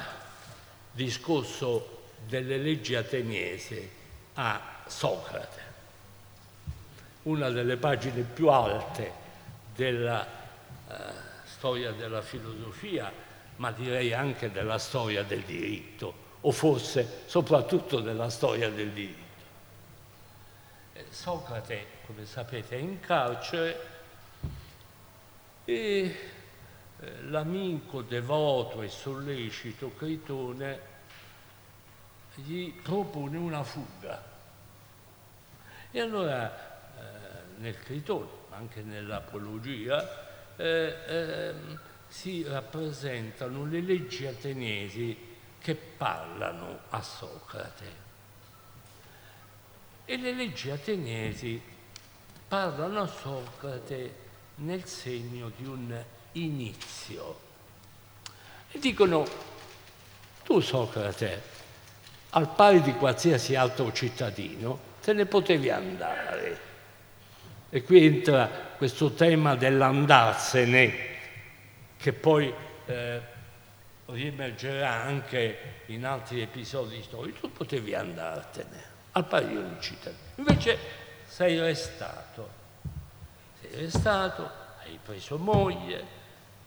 discorso 0.93 2.03
delle 2.27 2.59
leggi 2.59 2.95
ateniesi 2.95 3.91
a 4.35 4.83
Socrate, 4.87 5.61
una 7.23 7.51
delle 7.51 7.77
pagine 7.77 8.23
più 8.23 8.49
alte 8.49 9.11
della 9.75 10.25
eh, 10.25 10.95
storia 11.45 11.93
della 11.93 12.23
filosofia, 12.23 13.13
ma 13.57 13.71
direi 13.73 14.13
anche 14.13 14.51
della 14.51 14.79
storia 14.79 15.23
del 15.23 15.43
diritto, 15.43 16.15
o 16.41 16.51
forse 16.51 17.23
soprattutto 17.27 18.01
della 18.01 18.29
storia 18.29 18.69
del 18.71 18.91
diritto. 18.91 19.22
Socrate, 21.11 21.86
come 22.07 22.26
sapete, 22.26 22.76
è 22.76 22.80
in 22.80 23.00
carcere 23.00 23.90
e 25.64 26.16
eh, 26.98 27.22
l'amico 27.22 28.03
devoto 28.03 28.82
e 28.82 28.88
sollecito 28.88 29.94
Critone 29.94 30.90
gli 32.34 32.72
propone 32.72 33.36
una 33.36 33.62
fuga. 33.62 34.30
E 35.90 36.00
allora 36.00 36.50
eh, 36.96 37.61
nel 37.61 37.78
Critone, 37.78 38.28
ma 38.48 38.57
anche 38.57 38.82
nell'Apologia, 38.82 40.55
eh, 40.57 40.96
eh, 41.07 41.55
si 42.09 42.42
rappresentano 42.44 43.64
le 43.64 43.80
leggi 43.80 44.26
ateniesi 44.26 45.30
che 45.59 45.74
parlano 45.74 46.80
a 46.90 47.03
Socrate. 47.03 48.01
E 50.05 50.16
le 50.16 50.32
leggi 50.32 50.70
ateniesi 50.70 51.61
parlano 52.48 53.03
a 53.03 53.07
Socrate 53.07 54.14
nel 54.57 54.84
segno 54.84 55.50
di 55.57 55.64
un 55.64 56.05
inizio. 56.32 57.40
E 58.70 58.78
dicono, 58.78 59.24
tu 60.44 60.61
Socrate, 60.61 61.42
al 62.30 62.48
pari 62.55 62.80
di 62.82 62.94
qualsiasi 62.94 63.55
altro 63.55 63.92
cittadino, 63.92 64.90
te 65.03 65.12
ne 65.12 65.26
potevi 65.26 65.70
andare. 65.70 66.61
E 67.70 67.82
qui 67.82 68.05
entra 68.05 68.48
questo 68.76 69.12
tema 69.12 69.55
dell'andarsene, 69.55 70.92
che 71.96 72.12
poi 72.12 72.53
eh, 72.86 73.20
riemergerà 74.07 74.90
anche 75.03 75.84
in 75.86 76.05
altri 76.05 76.42
episodi 76.42 77.03
storici. 77.03 77.40
Tu 77.40 77.53
potevi 77.53 77.94
andartene, 77.94 78.84
al 79.13 79.27
pari 79.27 79.47
di 79.47 79.81
cittadino. 79.81 80.21
Invece 80.37 80.79
sei 81.27 81.59
restato, 81.59 82.49
sei 83.61 83.81
restato, 83.81 84.51
hai 84.81 84.99
preso 85.03 85.39
moglie, 85.39 86.05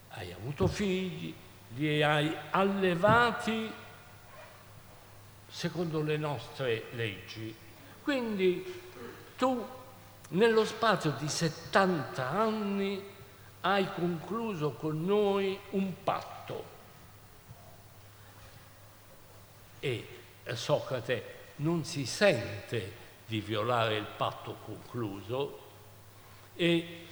hai 0.09 0.31
avuto 0.31 0.67
figli, 0.67 1.33
li 1.75 2.03
hai 2.03 2.35
allevati 2.51 3.71
secondo 5.47 6.01
le 6.01 6.17
nostre 6.17 6.85
leggi. 6.91 7.55
Quindi 8.01 8.81
tu 9.37 9.67
nello 10.29 10.65
spazio 10.65 11.11
di 11.11 11.27
70 11.27 12.29
anni 12.29 13.13
hai 13.61 13.87
concluso 13.93 14.71
con 14.71 15.03
noi 15.03 15.59
un 15.71 16.03
patto. 16.03 16.73
E 19.79 20.07
Socrate 20.53 21.34
non 21.57 21.83
si 21.85 22.05
sente 22.05 23.03
di 23.25 23.39
violare 23.39 23.97
il 23.97 24.07
patto 24.17 24.57
concluso 24.65 25.61
e 26.55 27.05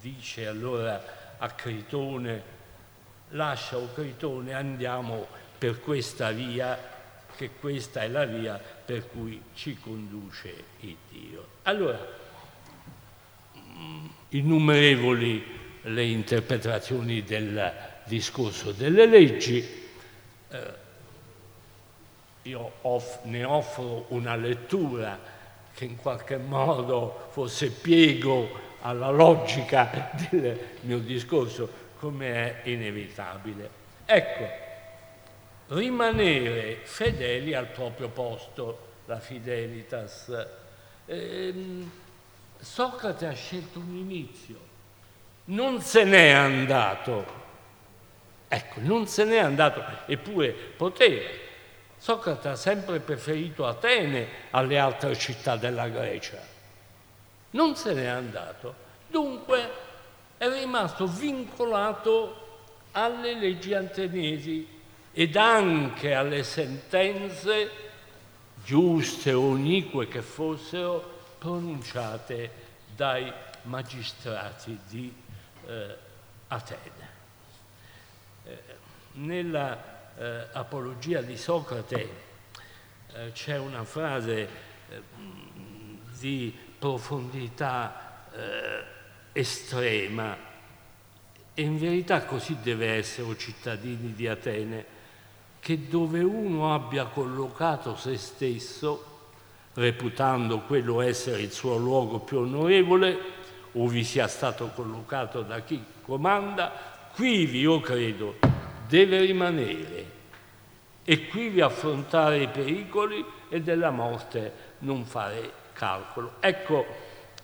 dice 0.00 0.46
allora 0.46 1.34
a 1.38 1.50
Critone, 1.50 2.42
lascia 3.30 3.76
o 3.76 3.92
Critone, 3.92 4.52
andiamo 4.52 5.26
per 5.58 5.80
questa 5.80 6.30
via 6.30 6.94
che 7.36 7.50
questa 7.60 8.02
è 8.02 8.08
la 8.08 8.24
via 8.24 8.58
per 8.58 9.08
cui 9.08 9.40
ci 9.54 9.76
conduce 9.78 10.64
il 10.80 10.96
Dio. 11.10 11.46
Allora, 11.62 11.98
innumerevoli 14.30 15.44
le 15.82 16.04
interpretazioni 16.04 17.22
del 17.22 17.72
discorso 18.04 18.72
delle 18.72 19.06
leggi, 19.06 19.58
eh, 20.48 20.84
io 22.46 22.72
off, 22.82 23.24
ne 23.24 23.44
offro 23.44 24.06
una 24.08 24.36
lettura 24.36 25.18
che 25.74 25.84
in 25.84 25.96
qualche 25.96 26.36
modo 26.36 27.26
fosse 27.30 27.70
piego 27.70 28.64
alla 28.80 29.10
logica 29.10 30.10
del 30.30 30.58
mio 30.82 30.98
discorso, 30.98 31.68
come 31.98 32.62
è 32.62 32.68
inevitabile. 32.68 33.68
Ecco, 34.06 34.48
rimanere 35.74 36.80
fedeli 36.82 37.52
al 37.52 37.66
proprio 37.66 38.08
posto, 38.08 38.78
la 39.06 39.18
fidelitas. 39.18 40.46
Ehm, 41.06 41.90
Socrate 42.58 43.26
ha 43.26 43.32
scelto 43.32 43.80
un 43.80 43.96
inizio, 43.96 44.58
non 45.46 45.80
se 45.82 46.04
n'è 46.04 46.30
andato. 46.30 47.44
Ecco, 48.48 48.80
non 48.80 49.06
se 49.08 49.24
n'è 49.24 49.38
andato, 49.38 49.82
eppure 50.06 50.50
poteva. 50.52 51.44
Socrate 52.06 52.46
ha 52.50 52.54
sempre 52.54 53.00
preferito 53.00 53.66
Atene 53.66 54.28
alle 54.50 54.78
altre 54.78 55.16
città 55.16 55.56
della 55.56 55.88
Grecia. 55.88 56.40
Non 57.50 57.74
se 57.74 57.94
n'è 57.94 58.06
andato, 58.06 58.72
dunque 59.08 59.70
è 60.36 60.48
rimasto 60.48 61.08
vincolato 61.08 62.60
alle 62.92 63.34
leggi 63.34 63.74
ateniesi 63.74 64.68
ed 65.10 65.34
anche 65.34 66.14
alle 66.14 66.44
sentenze, 66.44 67.70
giuste 68.64 69.32
o 69.32 69.56
inique 69.56 70.06
che 70.06 70.22
fossero, 70.22 71.34
pronunciate 71.38 72.50
dai 72.94 73.32
magistrati 73.62 74.78
di 74.88 75.12
eh, 75.66 75.96
Atene. 76.46 77.08
Eh, 78.44 78.58
nella 79.14 79.95
eh, 80.18 80.46
Apologia 80.52 81.20
di 81.20 81.36
Socrate 81.36 82.08
eh, 83.12 83.32
c'è 83.32 83.58
una 83.58 83.84
frase 83.84 84.48
eh, 84.88 85.02
di 86.18 86.54
profondità 86.78 88.28
eh, 88.32 88.84
estrema. 89.32 90.54
E 91.54 91.62
in 91.62 91.78
verità 91.78 92.24
così 92.24 92.56
deve 92.62 92.94
essere, 92.94 93.28
o 93.28 93.36
cittadini 93.36 94.12
di 94.14 94.28
Atene, 94.28 94.84
che 95.58 95.88
dove 95.88 96.20
uno 96.20 96.74
abbia 96.74 97.06
collocato 97.06 97.96
se 97.96 98.16
stesso, 98.18 99.14
reputando 99.74 100.60
quello 100.60 101.00
essere 101.00 101.40
il 101.42 101.52
suo 101.52 101.76
luogo 101.76 102.20
più 102.20 102.38
onorevole, 102.38 103.18
o 103.72 103.86
vi 103.88 104.04
sia 104.04 104.28
stato 104.28 104.70
collocato 104.74 105.42
da 105.42 105.60
chi 105.60 105.82
comanda, 106.02 106.72
quivi, 107.14 107.60
io 107.60 107.80
credo, 107.80 108.36
deve 108.86 109.20
rimanere 109.20 110.14
e 111.04 111.26
quivi 111.28 111.60
affrontare 111.60 112.42
i 112.42 112.48
pericoli 112.48 113.24
e 113.48 113.60
della 113.60 113.90
morte 113.90 114.52
non 114.78 115.04
fare 115.04 115.50
calcolo. 115.72 116.34
Ecco 116.40 116.84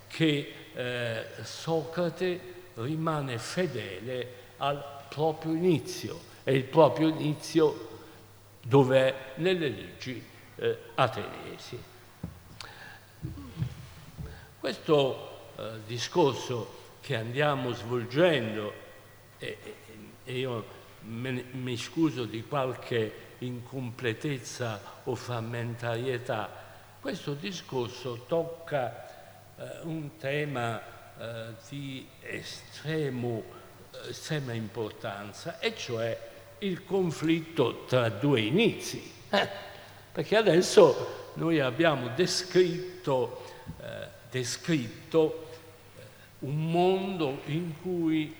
che 0.09 0.55
eh, 0.75 1.25
Socrate 1.43 2.41
rimane 2.75 3.39
fedele 3.39 4.41
al 4.59 4.83
proprio 5.09 5.53
inizio 5.53 6.19
e 6.45 6.55
il 6.55 6.65
proprio 6.65 7.09
inizio 7.09 7.89
dov'è 8.63 9.15
nelle 9.37 9.69
leggi 9.69 10.25
eh, 10.57 10.79
ateniesi. 10.95 11.81
Questo 14.59 15.51
eh, 15.57 15.71
discorso 15.87 16.81
che 17.01 17.17
andiamo 17.17 17.73
svolgendo, 17.73 18.73
e, 19.39 19.59
e 20.25 20.39
io 20.39 20.81
mi 21.05 21.77
scuso 21.77 22.25
di 22.25 22.45
qualche 22.45 23.31
incompletezza 23.39 24.81
o 25.05 25.15
frammentarietà, 25.15 26.49
questo 27.01 27.35
discorso 27.35 28.25
tocca 28.29 29.07
eh, 29.57 29.81
un 29.83 30.17
tema 30.17 30.81
eh, 31.19 31.55
di 31.69 32.07
estremo, 32.21 33.43
estrema 34.09 34.53
importanza, 34.53 35.59
e 35.59 35.75
cioè 35.77 36.31
il 36.59 36.85
conflitto 36.85 37.85
tra 37.87 38.09
due 38.09 38.41
inizi. 38.41 39.13
Eh, 39.31 39.49
perché 40.13 40.37
adesso 40.37 41.31
noi 41.35 41.59
abbiamo 41.59 42.09
descritto, 42.15 43.43
eh, 43.81 44.07
descritto 44.31 45.49
eh, 45.97 46.01
un 46.41 46.71
mondo 46.71 47.41
in 47.47 47.73
cui 47.81 48.37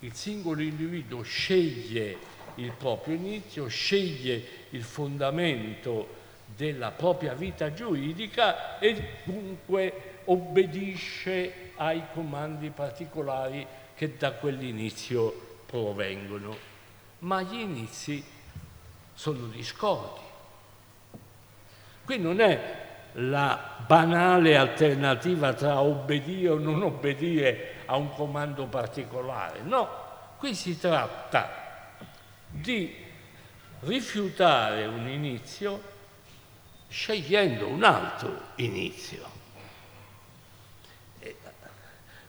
il 0.00 0.12
singolo 0.14 0.62
individuo 0.62 1.22
sceglie 1.22 2.36
il 2.58 2.72
proprio 2.72 3.14
inizio, 3.14 3.68
sceglie 3.68 4.42
il 4.70 4.82
fondamento 4.82 6.16
della 6.56 6.90
propria 6.90 7.34
vita 7.34 7.72
giuridica 7.72 8.78
e 8.78 9.20
dunque 9.24 10.20
obbedisce 10.24 11.72
ai 11.76 12.02
comandi 12.12 12.70
particolari 12.70 13.66
che 13.94 14.16
da 14.16 14.32
quell'inizio 14.32 15.60
provengono. 15.66 16.56
Ma 17.20 17.42
gli 17.42 17.60
inizi 17.60 18.22
sono 19.14 19.46
discordi. 19.46 20.20
Qui 22.04 22.18
non 22.18 22.40
è 22.40 22.86
la 23.12 23.76
banale 23.86 24.56
alternativa 24.56 25.52
tra 25.54 25.80
obbedire 25.80 26.50
o 26.50 26.58
non 26.58 26.82
obbedire 26.82 27.74
a 27.90 27.96
un 27.96 28.12
comando 28.14 28.66
particolare, 28.66 29.62
no, 29.62 29.88
qui 30.38 30.54
si 30.54 30.78
tratta 30.78 31.94
di 32.50 32.94
rifiutare 33.80 34.84
un 34.86 35.08
inizio 35.08 35.96
scegliendo 36.88 37.66
un 37.66 37.82
altro 37.82 38.40
inizio. 38.56 39.36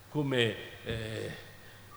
Come, 0.10 0.56
eh, 0.86 1.32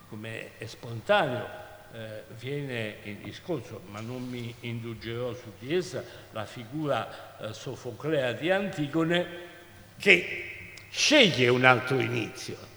come, 0.08 0.58
è 0.58 0.66
spontaneo 0.66 1.48
eh, 1.92 2.24
viene 2.36 2.96
in 3.04 3.22
discorso, 3.22 3.82
ma 3.86 4.00
non 4.00 4.28
mi 4.28 4.54
indulgerò 4.60 5.32
su 5.32 5.52
di 5.58 5.74
essa, 5.74 6.04
la 6.32 6.44
figura 6.44 7.38
eh, 7.38 7.54
sofoclea 7.54 8.32
di 8.32 8.50
Antigone 8.50 9.50
che 9.98 10.74
sceglie 10.90 11.48
un 11.48 11.64
altro 11.64 11.98
inizio. 11.98 12.71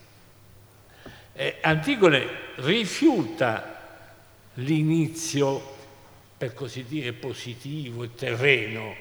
Antigone 1.61 2.27
rifiuta 2.55 3.81
l'inizio, 4.55 5.73
per 6.38 6.53
così 6.53 6.86
dire, 6.86 7.13
positivo 7.13 8.03
e 8.03 8.15
terreno 8.15 8.95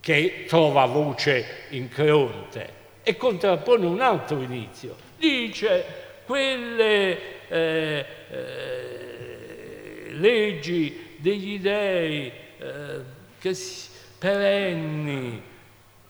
che 0.00 0.44
trova 0.46 0.84
voce 0.86 1.66
in 1.70 1.88
Creonte 1.88 2.72
e 3.02 3.16
contrappone 3.16 3.86
un 3.86 4.00
altro 4.00 4.40
inizio. 4.40 4.96
Dice 5.16 5.84
quelle 6.24 7.48
eh, 7.48 8.06
eh, 8.30 10.08
leggi 10.12 11.16
degli 11.16 11.58
dei 11.58 12.32
eh, 12.58 13.00
che 13.38 13.54
si, 13.54 13.88
perenni, 14.18 15.42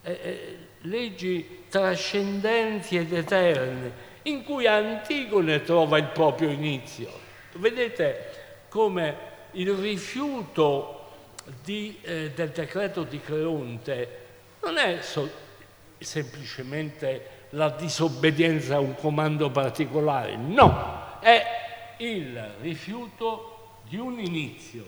eh, 0.03 0.11
eh, 0.11 0.57
leggi 0.83 1.65
trascendenti 1.69 2.97
ed 2.97 3.13
eterne, 3.13 3.93
in 4.23 4.45
cui 4.45 4.67
Antigone 4.67 5.63
trova 5.63 5.99
il 5.99 6.09
proprio 6.09 6.51
inizio. 6.51 7.11
Vedete 7.55 8.67
come 8.69 9.17
il 9.53 9.73
rifiuto 9.73 10.95
di, 11.63 11.99
eh, 12.03 12.31
del 12.33 12.51
decreto 12.51 13.03
di 13.05 13.21
Creonte 13.21 14.27
non 14.63 14.77
è 14.77 15.01
so- 15.01 15.31
semplicemente 15.99 17.37
la 17.51 17.71
disobbedienza 17.71 18.77
a 18.77 18.81
un 18.81 18.95
comando 18.95 19.51
particolare, 19.51 20.37
no, 20.37 21.19
è 21.21 21.43
il 21.99 22.39
rifiuto 22.61 23.79
di 23.85 23.97
un 23.97 24.19
inizio, 24.19 24.85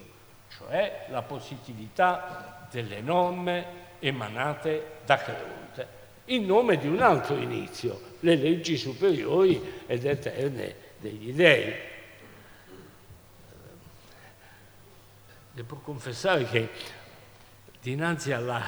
cioè 0.56 1.06
la 1.08 1.22
positività 1.22 2.68
delle 2.70 3.00
norme 3.00 3.88
emanate 3.98 4.98
da 5.04 5.16
Creonte, 5.16 5.88
in 6.26 6.44
nome 6.44 6.76
di 6.76 6.86
un 6.86 7.00
altro 7.00 7.36
inizio, 7.36 7.98
le 8.20 8.36
leggi 8.36 8.76
superiori 8.76 9.82
ed 9.86 10.04
eterne 10.04 10.74
degli 10.98 11.32
dei. 11.32 11.74
Devo 15.52 15.76
confessare 15.76 16.44
che 16.44 16.68
dinanzi 17.80 18.32
alla 18.32 18.62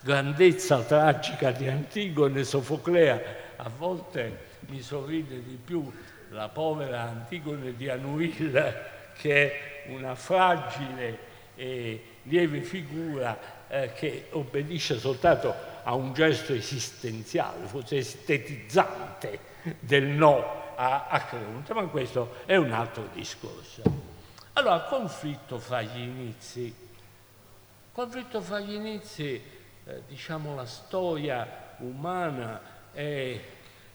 grandezza 0.00 0.82
tragica 0.82 1.50
di 1.50 1.68
Antigone 1.68 2.40
e 2.40 2.44
Sofoclea, 2.44 3.22
a 3.56 3.70
volte 3.76 4.52
mi 4.68 4.80
sorride 4.80 5.42
di 5.42 5.58
più 5.62 5.90
la 6.30 6.48
povera 6.48 7.02
Antigone 7.02 7.76
di 7.76 7.88
Anuil, 7.88 8.74
che 9.16 9.52
è 9.52 9.90
una 9.90 10.14
fragile 10.14 11.32
e 11.54 12.02
lieve 12.22 12.62
figura 12.62 13.38
eh, 13.68 13.92
che 13.94 14.26
obbedisce 14.30 14.98
soltanto 14.98 15.73
a 15.84 15.94
un 15.94 16.12
gesto 16.12 16.52
esistenziale, 16.52 17.66
forse 17.66 17.98
estetizzante 17.98 19.38
del 19.80 20.04
no 20.04 20.62
a, 20.76 21.06
a 21.06 21.20
Creonte, 21.22 21.72
ma 21.72 21.84
questo 21.86 22.36
è 22.46 22.56
un 22.56 22.72
altro 22.72 23.08
discorso. 23.12 23.82
Allora, 24.54 24.80
conflitto 24.82 25.58
fra 25.58 25.82
gli 25.82 26.00
inizi. 26.00 26.74
Conflitto 27.92 28.40
fra 28.40 28.60
gli 28.60 28.74
inizi, 28.74 29.42
eh, 29.84 30.02
diciamo, 30.06 30.54
la 30.54 30.66
storia 30.66 31.76
umana 31.78 32.60
e, 32.92 33.44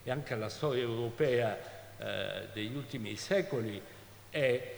e 0.04 0.12
anche 0.12 0.36
la 0.36 0.50
storia 0.50 0.84
europea 0.84 1.58
eh, 1.98 2.48
degli 2.54 2.76
ultimi 2.76 3.16
secoli 3.16 3.82
è, 4.30 4.76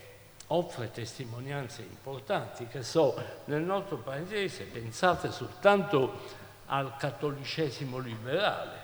offre 0.48 0.92
testimonianze 0.92 1.82
importanti, 1.82 2.68
che 2.68 2.84
so, 2.84 3.20
nel 3.46 3.62
nostro 3.62 3.98
paese 3.98 4.64
pensate 4.66 5.32
soltanto 5.32 6.40
al 6.74 6.96
cattolicesimo 6.98 7.98
liberale, 7.98 8.80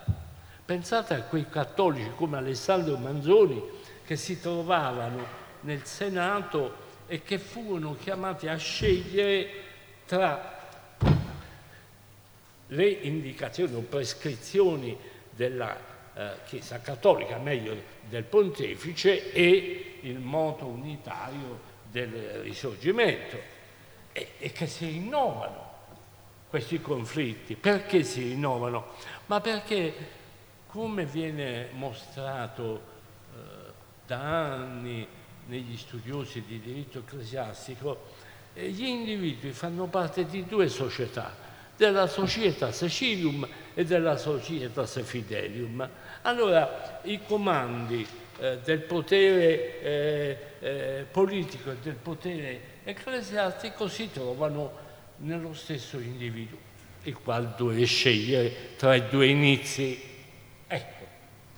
pensate 0.66 1.14
a 1.14 1.22
quei 1.24 1.48
cattolici 1.48 2.12
come 2.16 2.38
Alessandro 2.38 2.98
Manzoni 2.98 3.64
che 4.06 4.18
si 4.18 4.42
trovavano 4.42 5.26
nel 5.62 5.86
Senato 5.86 6.86
e 7.08 7.24
che 7.24 7.40
furono 7.40 7.96
chiamati 7.96 8.48
a 8.48 8.58
scegliere 8.58 9.50
tra 10.06 10.56
le 12.68 12.88
indicazioni 12.88 13.74
o 13.76 13.80
prescrizioni 13.80 14.98
della 15.30 15.78
eh, 16.14 16.32
Chiesa 16.46 16.82
Cattolica, 16.82 17.38
meglio 17.38 17.74
del 18.10 18.24
Pontefice, 18.24 19.32
e 19.32 20.00
il 20.02 20.20
moto 20.20 20.66
unitario 20.66 21.76
del 21.90 22.42
Risorgimento, 22.42 23.38
e, 24.12 24.32
e 24.40 24.52
che 24.52 24.68
si 24.68 24.88
rinnovano 24.88 25.67
questi 26.50 26.82
conflitti. 26.82 27.56
Perché 27.56 28.04
si 28.04 28.22
rinnovano? 28.22 28.94
Ma 29.28 29.42
perché, 29.42 29.94
come 30.68 31.06
viene 31.06 31.70
mostrato 31.74 32.82
eh, 33.34 33.40
da 34.06 34.54
anni, 34.54 35.08
negli 35.48 35.78
studiosi 35.78 36.44
di 36.46 36.60
diritto 36.60 37.00
ecclesiastico, 37.00 38.06
eh, 38.54 38.70
gli 38.70 38.86
individui 38.86 39.52
fanno 39.52 39.86
parte 39.86 40.26
di 40.26 40.46
due 40.46 40.68
società, 40.68 41.46
della 41.76 42.08
Societas 42.08 42.86
Civilium 42.90 43.48
e 43.74 43.86
della 43.86 44.18
Societas 44.18 45.02
Fidelium. 45.04 45.88
Allora 46.24 47.02
i 47.04 47.20
comandi 47.26 48.06
eh, 48.40 48.58
del 48.64 48.80
potere 48.80 49.80
eh, 49.80 50.38
eh, 50.60 51.06
politico 51.10 51.72
e 51.72 51.76
del 51.82 51.96
potere 51.96 52.62
ecclesiastico 52.84 53.88
si 53.88 54.12
trovano 54.12 54.86
nello 55.18 55.54
stesso 55.54 56.00
individuo, 56.00 56.58
il 57.04 57.18
quale 57.18 57.54
deve 57.58 57.86
scegliere 57.86 58.76
tra 58.76 58.96
i 58.96 59.08
due 59.08 59.28
inizi. 59.28 60.00
Ecco, 60.68 61.06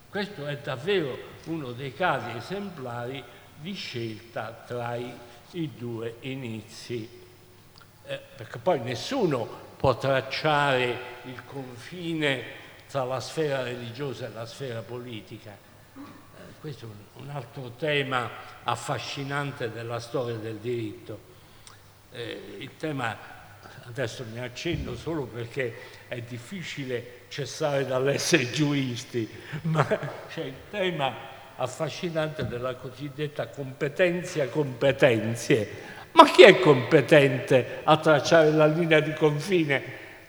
questo 0.10 0.45
è 0.45 0.57
davvero 0.57 1.18
uno 1.45 1.72
dei 1.72 1.93
casi 1.93 2.38
esemplari 2.38 3.24
di 3.60 3.74
scelta 3.74 4.64
tra 4.66 4.95
i, 4.95 5.12
i 5.51 5.72
due 5.76 6.16
inizi, 6.22 7.10
eh, 8.05 8.20
perché 8.36 8.60
poi 8.60 8.80
nessuno 8.80 9.68
può 9.76 9.97
tracciare 9.97 11.18
il 11.26 11.43
confine 11.45 12.43
tra 12.89 13.03
la 13.03 13.20
sfera 13.20 13.64
religiosa 13.64 14.28
e 14.28 14.32
la 14.34 14.45
sfera 14.45 14.82
politica. 14.82 15.51
Eh, 15.51 15.99
questo 16.60 16.86
è 16.86 17.20
un 17.22 17.30
altro 17.30 17.72
tema 17.78 18.30
affascinante 18.64 19.72
della 19.72 19.99
storia 19.99 20.36
del 20.36 20.57
diritto. 20.57 21.28
Eh, 22.12 22.55
il 22.60 22.72
tema, 22.78 23.16
adesso 23.90 24.24
ne 24.32 24.44
accenno 24.44 24.96
solo 24.96 25.24
perché 25.24 25.74
è 26.08 26.22
difficile 26.22 27.22
cessare 27.28 27.86
dall'essere 27.86 28.50
giuristi, 28.52 29.28
ma 29.64 29.86
c'è 30.28 30.44
il 30.44 30.56
tema 30.70 31.16
affascinante 31.56 32.48
della 32.48 32.76
cosiddetta 32.76 33.48
competenza 33.48 34.48
competenzie. 34.48 35.98
Ma 36.12 36.30
chi 36.30 36.44
è 36.44 36.60
competente 36.60 37.82
a 37.84 37.98
tracciare 37.98 38.52
la 38.52 38.66
linea 38.66 39.00
di 39.00 39.14
confine 39.14 39.84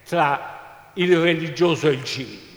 tra 0.05 0.91
il 0.95 1.19
religioso 1.19 1.89
e 1.89 1.93
il 1.93 2.05
civile? 2.05 2.49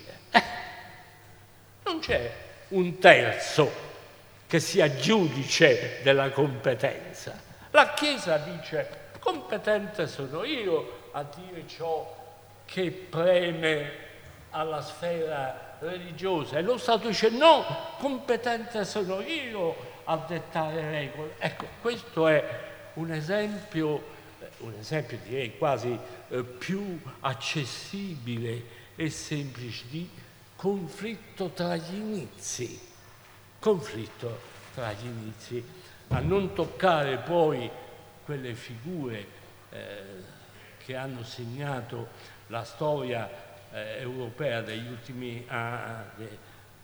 c'è 2.00 2.30
un 2.68 2.98
terzo 2.98 3.72
che 4.46 4.60
sia 4.60 4.94
giudice 4.94 6.00
della 6.02 6.28
competenza. 6.28 7.40
La 7.70 7.94
Chiesa 7.94 8.36
dice 8.36 9.03
competente 9.24 10.06
sono 10.06 10.44
io 10.44 11.08
a 11.12 11.24
dire 11.34 11.66
ciò 11.66 12.14
che 12.66 12.90
preme 12.90 14.02
alla 14.50 14.82
sfera 14.82 15.76
religiosa. 15.78 16.58
E 16.58 16.62
lo 16.62 16.76
Stato 16.76 17.08
dice 17.08 17.30
no, 17.30 17.64
competente 17.98 18.84
sono 18.84 19.22
io 19.22 19.74
a 20.04 20.16
dettare 20.28 20.90
regole. 20.90 21.36
Ecco, 21.38 21.66
questo 21.80 22.28
è 22.28 22.44
un 22.94 23.12
esempio, 23.12 24.04
eh, 24.40 24.48
un 24.58 24.74
esempio 24.78 25.18
direi 25.24 25.56
quasi 25.56 25.98
eh, 26.28 26.42
più 26.42 27.00
accessibile 27.20 28.82
e 28.94 29.08
semplice 29.08 29.84
di 29.88 30.08
conflitto 30.54 31.48
tra 31.48 31.76
gli 31.76 31.94
inizi, 31.94 32.78
conflitto 33.58 34.38
tra 34.74 34.92
gli 34.92 35.06
inizi, 35.06 35.64
a 36.08 36.20
non 36.20 36.52
toccare 36.52 37.16
poi 37.16 37.70
quelle 38.24 38.54
figure 38.54 39.26
eh, 39.70 40.02
che 40.84 40.96
hanno 40.96 41.24
segnato 41.24 42.08
la 42.48 42.64
storia 42.64 43.30
eh, 43.72 44.00
europea 44.00 44.60
degli 44.60 44.86
ultimi, 44.86 45.46
de, 46.16 46.38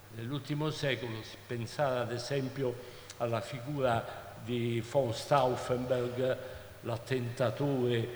dell'ultimo 0.09 0.71
secolo, 0.71 1.13
pensare 1.47 2.01
ad 2.01 2.13
esempio 2.13 2.75
alla 3.19 3.41
figura 3.41 4.29
di 4.43 4.83
von 4.91 5.13
Stauffenberg, 5.13 6.37
l'attentatore 6.83 8.09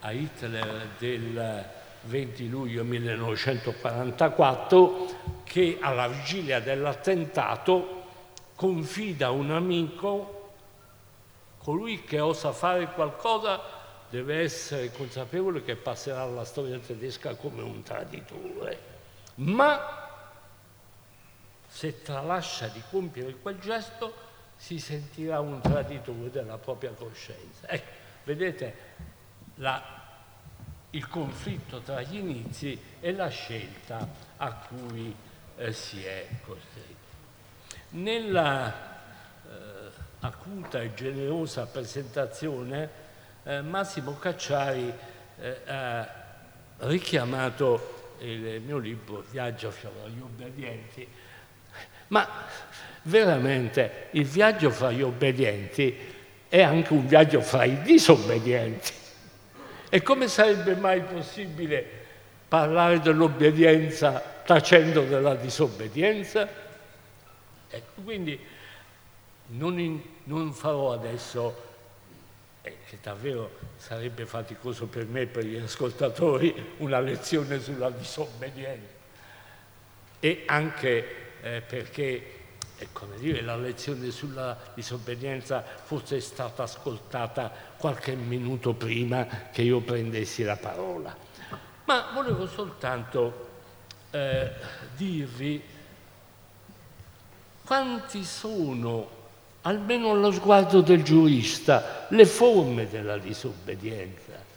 a 0.00 0.12
Hitler 0.12 0.88
del 0.98 1.64
20 2.02 2.48
luglio 2.48 2.84
1944, 2.84 5.40
che 5.44 5.78
alla 5.80 6.08
vigilia 6.08 6.60
dell'attentato 6.60 8.04
confida 8.54 9.30
un 9.30 9.50
amico 9.50 10.39
Colui 11.70 12.02
che 12.02 12.18
osa 12.18 12.50
fare 12.50 12.86
qualcosa 12.94 13.60
deve 14.10 14.40
essere 14.40 14.90
consapevole 14.90 15.62
che 15.62 15.76
passerà 15.76 16.22
alla 16.22 16.44
storia 16.44 16.76
tedesca 16.80 17.36
come 17.36 17.62
un 17.62 17.84
traditore, 17.84 18.80
ma 19.36 20.08
se 21.68 22.02
tralascia 22.02 22.66
di 22.66 22.82
compiere 22.90 23.36
quel 23.36 23.60
gesto 23.60 24.12
si 24.56 24.80
sentirà 24.80 25.38
un 25.38 25.60
traditore 25.60 26.32
della 26.32 26.58
propria 26.58 26.90
coscienza. 26.90 27.68
Ecco, 27.68 27.90
vedete 28.24 28.76
la, 29.54 29.80
il 30.90 31.06
conflitto 31.06 31.78
tra 31.82 32.00
gli 32.02 32.16
inizi 32.16 32.76
e 32.98 33.12
la 33.12 33.28
scelta 33.28 34.08
a 34.38 34.54
cui 34.54 35.14
eh, 35.56 35.72
si 35.72 36.04
è 36.04 36.26
costretti. 36.42 36.96
Nella 37.90 38.89
acuta 40.20 40.80
e 40.82 40.92
generosa 40.94 41.66
presentazione, 41.66 42.88
eh, 43.44 43.62
Massimo 43.62 44.18
Cacciari 44.18 44.92
eh, 45.40 45.56
ha 45.66 46.08
richiamato 46.80 48.14
il 48.20 48.60
mio 48.60 48.78
libro 48.78 49.24
Viaggio 49.30 49.70
fra 49.70 49.90
gli 50.06 50.20
obbedienti, 50.20 51.06
ma 52.08 52.28
veramente 53.02 54.08
il 54.10 54.26
viaggio 54.26 54.70
fra 54.70 54.90
gli 54.90 55.02
obbedienti 55.02 55.96
è 56.48 56.62
anche 56.62 56.92
un 56.92 57.06
viaggio 57.06 57.40
fra 57.40 57.64
i 57.64 57.80
disobbedienti. 57.80 58.92
E 59.88 60.02
come 60.02 60.28
sarebbe 60.28 60.74
mai 60.76 61.00
possibile 61.00 61.98
parlare 62.46 63.00
dell'obbedienza 63.00 64.22
tacendo 64.44 65.04
della 65.04 65.34
disobbedienza? 65.34 66.48
Ecco, 67.68 68.00
quindi 68.02 68.38
non, 69.50 69.78
in, 69.78 70.00
non 70.24 70.52
farò 70.52 70.92
adesso, 70.92 71.68
eh, 72.62 72.76
che 72.86 72.98
davvero 73.02 73.50
sarebbe 73.76 74.26
faticoso 74.26 74.86
per 74.86 75.06
me 75.06 75.22
e 75.22 75.26
per 75.26 75.44
gli 75.44 75.56
ascoltatori, 75.56 76.74
una 76.78 77.00
lezione 77.00 77.60
sulla 77.60 77.90
disobbedienza. 77.90 78.98
E 80.20 80.42
anche 80.46 81.38
eh, 81.40 81.62
perché, 81.62 82.34
eh, 82.76 82.88
come 82.92 83.16
dire, 83.16 83.40
la 83.40 83.56
lezione 83.56 84.10
sulla 84.10 84.56
disobbedienza 84.74 85.62
fosse 85.62 86.20
stata 86.20 86.64
ascoltata 86.64 87.50
qualche 87.76 88.14
minuto 88.14 88.74
prima 88.74 89.26
che 89.50 89.62
io 89.62 89.80
prendessi 89.80 90.42
la 90.42 90.56
parola. 90.56 91.16
Ma 91.84 92.10
volevo 92.12 92.46
soltanto 92.46 93.48
eh, 94.10 94.52
dirvi 94.96 95.62
quanti 97.64 98.24
sono 98.24 99.19
almeno 99.62 100.10
allo 100.10 100.32
sguardo 100.32 100.80
del 100.80 101.02
giurista, 101.02 102.06
le 102.08 102.26
forme 102.26 102.88
della 102.88 103.18
disobbedienza. 103.18 104.48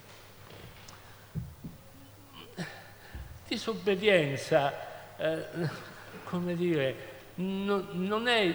Disobbedienza, 3.47 4.73
eh, 5.17 5.45
come 6.23 6.55
dire, 6.55 6.95
no, 7.35 7.85
non 7.91 8.27
è 8.27 8.53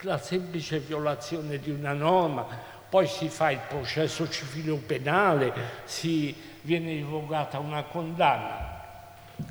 la 0.00 0.18
semplice 0.18 0.80
violazione 0.80 1.58
di 1.58 1.70
una 1.70 1.92
norma, 1.92 2.46
poi 2.88 3.06
si 3.06 3.28
fa 3.28 3.50
il 3.50 3.60
processo 3.68 4.28
civile 4.28 4.72
o 4.72 4.76
penale, 4.84 5.52
si 5.84 6.34
viene 6.62 6.92
irrogata 6.92 7.58
una 7.58 7.84
condanna. 7.84 8.74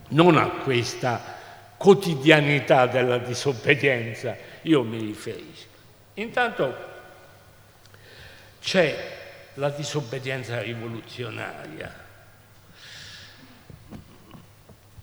Non 0.09 0.37
a 0.37 0.49
questa 0.49 1.21
quotidianità 1.77 2.87
della 2.87 3.17
disobbedienza 3.17 4.35
io 4.63 4.83
mi 4.83 4.97
riferisco. 4.99 5.74
Intanto 6.15 6.75
c'è 8.61 9.13
la 9.55 9.69
disobbedienza 9.69 10.61
rivoluzionaria. 10.61 12.03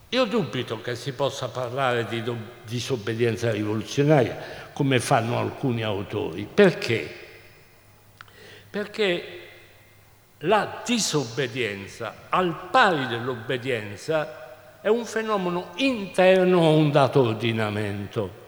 Io 0.09 0.25
dubito 0.25 0.81
che 0.83 0.95
si 0.95 1.13
possa 1.13 1.49
parlare 1.49 2.07
di 2.07 2.23
disobbedienza 2.65 3.51
rivoluzionaria 3.51 4.71
come 4.73 5.01
fanno 5.01 5.39
alcuni 5.39 5.83
autori. 5.83 6.47
Perché? 6.53 7.21
Perché 8.69 9.39
la 10.39 10.83
disobbedienza, 10.85 12.27
al 12.29 12.69
pari 12.71 13.07
dell'obbedienza, 13.07 14.81
è 14.81 14.89
un 14.89 15.05
fenomeno 15.07 15.71
interno 15.77 16.67
a 16.67 16.71
un 16.71 16.91
dato 16.91 17.21
ordinamento. 17.21 18.42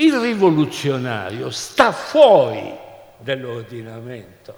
Il 0.00 0.16
rivoluzionario 0.16 1.50
sta 1.50 1.90
fuori 1.90 2.72
dell'ordinamento. 3.18 4.54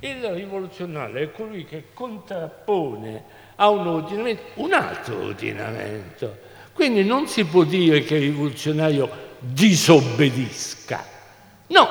Il 0.00 0.24
rivoluzionario 0.24 1.18
è 1.18 1.30
colui 1.30 1.66
che 1.66 1.88
contrappone 1.92 3.24
a 3.56 3.68
un 3.68 3.86
ordinamento 3.86 4.42
un 4.54 4.72
altro 4.72 5.22
ordinamento. 5.22 6.34
Quindi 6.72 7.04
non 7.04 7.26
si 7.26 7.44
può 7.44 7.64
dire 7.64 8.00
che 8.04 8.14
il 8.14 8.22
rivoluzionario 8.22 9.10
disobbedisca. 9.38 11.04
No, 11.66 11.88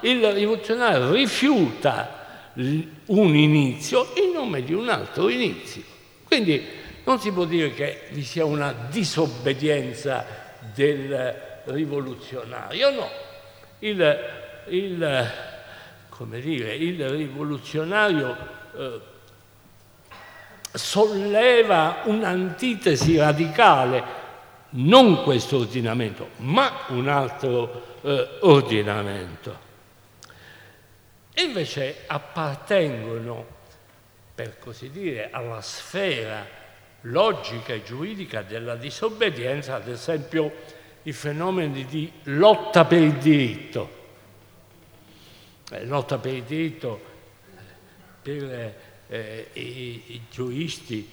il 0.00 0.32
rivoluzionario 0.32 1.12
rifiuta 1.12 2.52
un 2.54 3.36
inizio 3.36 4.14
in 4.16 4.32
nome 4.32 4.62
di 4.62 4.72
un 4.72 4.88
altro 4.88 5.28
inizio. 5.28 5.82
Quindi 6.24 6.64
non 7.04 7.20
si 7.20 7.30
può 7.32 7.44
dire 7.44 7.74
che 7.74 8.04
vi 8.12 8.22
sia 8.22 8.46
una 8.46 8.74
disobbedienza 8.88 10.24
del 10.72 11.50
rivoluzionario, 11.64 12.90
no. 12.90 13.10
Il, 13.80 14.18
il, 14.68 15.32
dire, 16.40 16.74
il 16.74 17.08
rivoluzionario 17.08 18.36
eh, 18.76 19.00
solleva 20.72 22.02
un'antitesi 22.04 23.16
radicale, 23.18 24.20
non 24.70 25.22
questo 25.22 25.58
ordinamento, 25.58 26.30
ma 26.36 26.84
un 26.88 27.08
altro 27.08 27.98
eh, 28.02 28.38
ordinamento. 28.40 29.70
Invece 31.36 32.04
appartengono, 32.06 33.46
per 34.34 34.58
così 34.58 34.90
dire, 34.90 35.28
alla 35.30 35.60
sfera 35.60 36.60
logica 37.02 37.72
e 37.72 37.82
giuridica 37.82 38.42
della 38.42 38.76
disobbedienza, 38.76 39.74
ad 39.74 39.88
esempio, 39.88 40.52
i 41.04 41.12
fenomeni 41.12 41.84
di 41.86 42.10
lotta 42.24 42.84
per 42.84 43.00
il 43.00 43.14
diritto. 43.14 44.00
Eh, 45.70 45.84
lotta 45.86 46.18
per 46.18 46.32
il 46.32 46.42
diritto 46.42 47.10
per 48.22 48.74
eh, 49.08 49.48
i, 49.54 50.02
i 50.06 50.20
giuristi, 50.30 51.08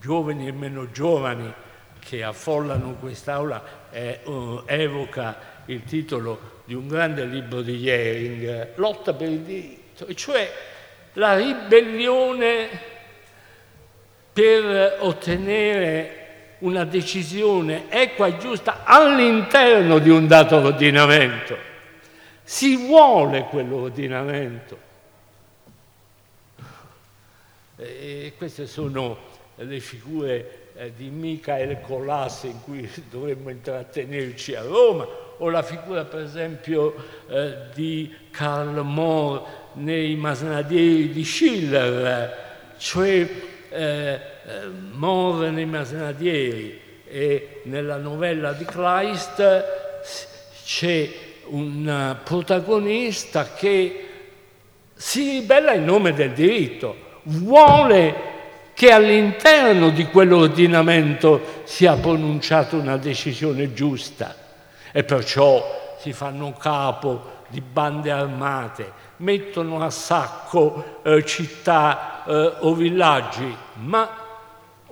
giovani 0.00 0.46
e 0.46 0.52
meno 0.52 0.90
giovani, 0.90 1.52
che 1.98 2.22
affollano 2.22 2.94
quest'aula, 2.94 3.88
eh, 3.90 4.20
uh, 4.24 4.62
evoca 4.66 5.62
il 5.66 5.84
titolo 5.84 6.60
di 6.64 6.74
un 6.74 6.88
grande 6.88 7.24
libro 7.24 7.62
di 7.62 7.78
Jering, 7.78 8.76
Lotta 8.76 9.12
per 9.12 9.28
il 9.28 9.40
diritto, 9.40 10.12
cioè 10.14 10.50
la 11.14 11.36
ribellione 11.36 12.68
per 14.32 14.96
ottenere 15.00 16.21
una 16.62 16.84
decisione 16.84 17.90
equa 17.90 18.26
e 18.26 18.38
giusta 18.38 18.82
all'interno 18.84 19.98
di 19.98 20.10
un 20.10 20.26
dato 20.26 20.56
ordinamento. 20.56 21.56
Si 22.42 22.76
vuole 22.76 23.44
quell'ordinamento. 23.44 24.90
E 27.76 28.32
queste 28.36 28.66
sono 28.66 29.30
le 29.56 29.80
figure 29.80 30.70
eh, 30.76 30.92
di 30.96 31.08
Michael 31.10 31.80
Colas 31.80 32.44
in 32.44 32.62
cui 32.62 32.88
dovremmo 33.10 33.50
intrattenerci 33.50 34.54
a 34.54 34.62
Roma, 34.62 35.06
o 35.38 35.50
la 35.50 35.62
figura 35.62 36.04
per 36.04 36.20
esempio 36.20 36.94
eh, 37.28 37.56
di 37.74 38.14
Karl 38.30 38.80
Mohr 38.82 39.44
nei 39.74 40.14
Masnadieri 40.14 41.10
di 41.10 41.24
Schiller, 41.24 42.74
cioè 42.76 43.28
eh, 43.70 44.20
Mohr 44.92 45.50
nei 45.50 45.66
Masnadieri 45.66 46.80
e 47.04 47.60
nella 47.64 47.96
novella 47.96 48.52
di 48.52 48.64
Kleist 48.64 49.64
c'è 50.64 51.10
un 51.46 52.16
protagonista 52.22 53.52
che 53.52 54.08
si 54.94 55.40
ribella 55.40 55.72
in 55.72 55.84
nome 55.84 56.14
del 56.14 56.32
diritto, 56.32 56.96
vuole 57.24 58.30
che 58.74 58.90
all'interno 58.90 59.90
di 59.90 60.06
quell'ordinamento 60.06 61.62
sia 61.64 61.94
pronunciata 61.96 62.76
una 62.76 62.96
decisione 62.96 63.72
giusta 63.72 64.34
e 64.92 65.04
perciò 65.04 65.96
si 65.98 66.12
fanno 66.12 66.52
capo 66.52 67.40
di 67.48 67.60
bande 67.60 68.10
armate, 68.10 68.92
mettono 69.18 69.82
a 69.82 69.90
sacco 69.90 71.00
eh, 71.02 71.24
città 71.24 72.24
eh, 72.26 72.52
o 72.60 72.74
villaggi, 72.74 73.54
ma 73.74 74.21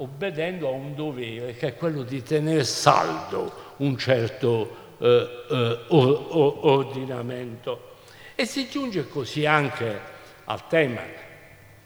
obbedendo 0.01 0.68
a 0.68 0.72
un 0.72 0.94
dovere 0.94 1.55
che 1.55 1.68
è 1.68 1.76
quello 1.76 2.03
di 2.03 2.22
tenere 2.22 2.64
saldo 2.64 3.74
un 3.78 3.96
certo 3.98 4.96
eh, 4.98 5.07
eh 5.51 5.78
or, 5.88 6.26
or, 6.28 6.59
ordinamento. 6.62 7.96
E 8.34 8.46
si 8.46 8.68
giunge 8.68 9.09
così 9.09 9.44
anche 9.44 10.01
al 10.44 10.66
tema 10.68 11.03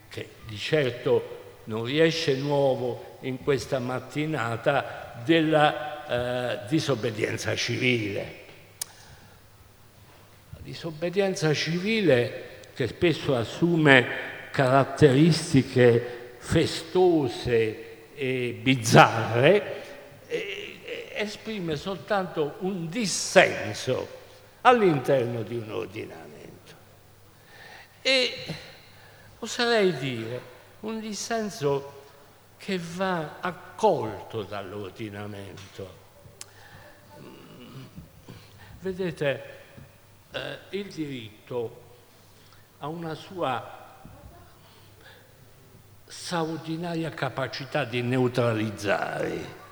che 0.09 0.29
di 0.47 0.57
certo 0.57 1.43
non 1.65 1.85
riesce 1.85 2.37
nuovo 2.37 3.19
in 3.23 3.43
questa 3.43 3.81
mattinata 3.81 5.21
della 5.25 6.07
eh, 6.07 6.69
disobbedienza 6.69 7.57
civile. 7.57 8.43
La 10.51 10.61
disobbedienza 10.63 11.53
civile 11.53 12.63
che 12.75 12.87
spesso 12.87 13.35
assume 13.35 14.07
caratteristiche 14.53 16.37
festose 16.39 17.84
e 18.15 18.59
bizzarre, 18.61 19.83
esprime 21.15 21.77
soltanto 21.77 22.57
un 22.61 22.89
dissenso 22.89 24.23
all'interno 24.63 25.43
di 25.43 25.57
un 25.57 25.71
ordinamento. 25.71 26.75
E 28.03 28.35
oserei 29.39 29.97
dire 29.97 30.53
un 30.81 31.01
dissenso 31.01 32.03
che 32.57 32.79
va 32.79 33.41
accolto 33.41 34.43
dall'ordinamento. 34.43 36.03
Vedete, 38.81 39.45
eh, 40.31 40.59
il 40.71 40.93
diritto 40.93 41.83
ha 42.79 42.89
una 42.89 43.15
sua 43.15 43.84
straordinaria 46.17 47.11
capacità 47.11 47.85
di 47.85 48.01
neutralizzare. 48.01 49.63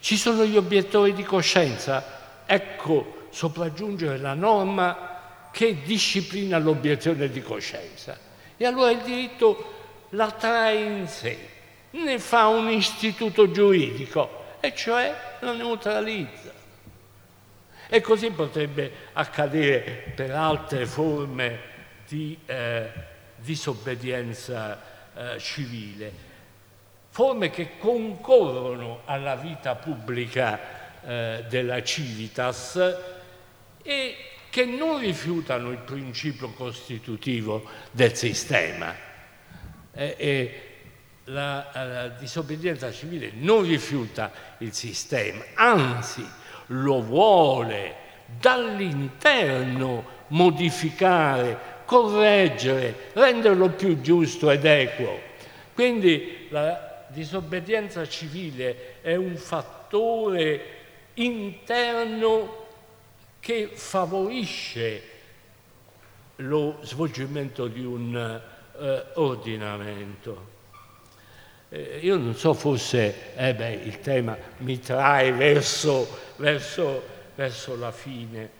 Ci 0.00 0.16
sono 0.16 0.44
gli 0.46 0.56
obiettori 0.56 1.12
di 1.12 1.22
coscienza, 1.22 2.44
ecco 2.46 3.28
sopraggiungere 3.30 4.16
la 4.16 4.32
norma 4.32 5.48
che 5.50 5.82
disciplina 5.82 6.56
l'obiezione 6.56 7.28
di 7.28 7.42
coscienza. 7.42 8.16
E 8.56 8.64
allora 8.64 8.90
il 8.90 9.02
diritto 9.02 9.74
la 10.10 10.30
trae 10.30 10.82
in 10.82 11.08
sé, 11.08 11.36
ne 11.90 12.18
fa 12.18 12.46
un 12.46 12.70
istituto 12.70 13.50
giuridico, 13.50 14.44
e 14.60 14.74
cioè 14.74 15.14
la 15.40 15.52
neutralizza. 15.52 16.52
E 17.88 18.00
così 18.00 18.30
potrebbe 18.30 18.90
accadere 19.12 20.12
per 20.14 20.30
altre 20.30 20.86
forme 20.86 21.60
di 22.06 22.38
eh, 22.46 23.05
disobbedienza 23.46 24.82
eh, 25.14 25.38
civile, 25.38 26.12
forme 27.08 27.48
che 27.50 27.78
concorrono 27.78 29.02
alla 29.04 29.36
vita 29.36 29.76
pubblica 29.76 30.60
eh, 31.02 31.44
della 31.48 31.82
civitas 31.82 32.76
e 33.82 34.16
che 34.50 34.64
non 34.64 34.98
rifiutano 34.98 35.70
il 35.70 35.78
principio 35.78 36.50
costitutivo 36.50 37.64
del 37.92 38.14
sistema. 38.16 38.94
E, 39.92 40.14
e 40.18 40.60
la, 41.26 41.70
la 41.72 42.08
disobbedienza 42.08 42.90
civile 42.92 43.30
non 43.34 43.62
rifiuta 43.62 44.32
il 44.58 44.72
sistema, 44.72 45.44
anzi 45.54 46.26
lo 46.66 47.00
vuole 47.00 47.94
dall'interno 48.40 50.14
modificare, 50.28 51.75
correggere, 51.86 53.10
renderlo 53.14 53.70
più 53.70 54.00
giusto 54.02 54.50
ed 54.50 54.66
equo. 54.66 55.18
Quindi 55.72 56.48
la 56.50 57.06
disobbedienza 57.08 58.06
civile 58.06 59.00
è 59.00 59.14
un 59.14 59.36
fattore 59.36 60.74
interno 61.14 62.64
che 63.40 63.70
favorisce 63.72 65.02
lo 66.36 66.78
svolgimento 66.82 67.66
di 67.68 67.84
un 67.84 68.40
eh, 68.78 69.04
ordinamento. 69.14 70.54
Eh, 71.68 72.00
io 72.02 72.16
non 72.16 72.34
so, 72.34 72.52
forse 72.52 73.34
eh 73.36 73.54
beh, 73.54 73.72
il 73.72 74.00
tema 74.00 74.36
mi 74.58 74.78
trae 74.78 75.32
verso, 75.32 76.06
verso, 76.36 77.02
verso 77.34 77.76
la 77.76 77.92
fine, 77.92 78.50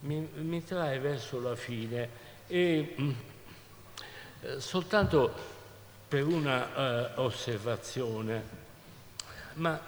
mi, 0.00 0.28
mi, 0.34 0.62
trae 0.64 0.98
verso 0.98 1.40
la 1.40 1.56
fine 1.56 2.08
e 2.46 2.94
mm, 3.00 3.10
eh, 4.40 4.60
soltanto 4.60 5.54
per 6.08 6.26
una 6.26 7.14
uh, 7.16 7.20
osservazione, 7.22 8.42
ma 9.54 9.80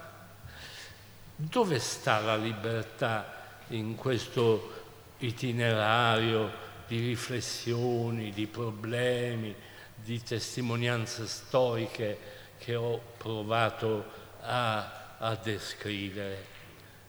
dove 1.36 1.78
sta 1.78 2.18
la 2.18 2.36
libertà 2.36 3.36
in 3.68 3.94
questo 3.94 4.74
itinerario 5.18 6.50
di 6.88 7.06
riflessioni, 7.06 8.32
di 8.32 8.46
problemi, 8.46 9.54
di 9.94 10.22
testimonianze 10.22 11.26
storiche 11.26 12.18
che 12.58 12.74
ho 12.74 13.00
provato 13.16 14.04
a, 14.40 15.16
a 15.18 15.34
descrivere. 15.36 16.56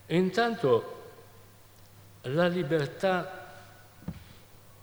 Intanto 0.07 0.97
la 2.23 2.47
libertà 2.47 3.38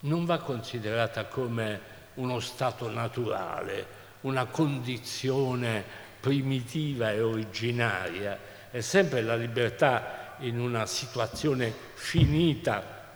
non 0.06 0.24
va 0.24 0.38
considerata 0.38 1.26
come 1.26 1.94
uno 2.14 2.40
stato 2.40 2.90
naturale, 2.90 3.86
una 4.22 4.46
condizione 4.46 5.84
primitiva 6.20 7.12
e 7.12 7.20
originaria, 7.20 8.38
è 8.70 8.80
sempre 8.80 9.22
la 9.22 9.36
libertà 9.36 10.34
in 10.40 10.58
una 10.58 10.86
situazione 10.86 11.72
finita 11.94 13.14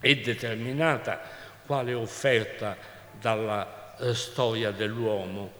e 0.00 0.20
determinata, 0.20 1.20
quale 1.64 1.94
offerta 1.94 2.76
dalla 3.20 3.96
eh, 3.98 4.14
storia 4.14 4.70
dell'uomo. 4.70 5.58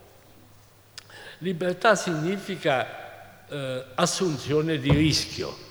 Libertà 1.38 1.94
significa 1.94 3.46
eh, 3.46 3.84
assunzione 3.94 4.78
di 4.78 4.90
rischio. 4.90 5.69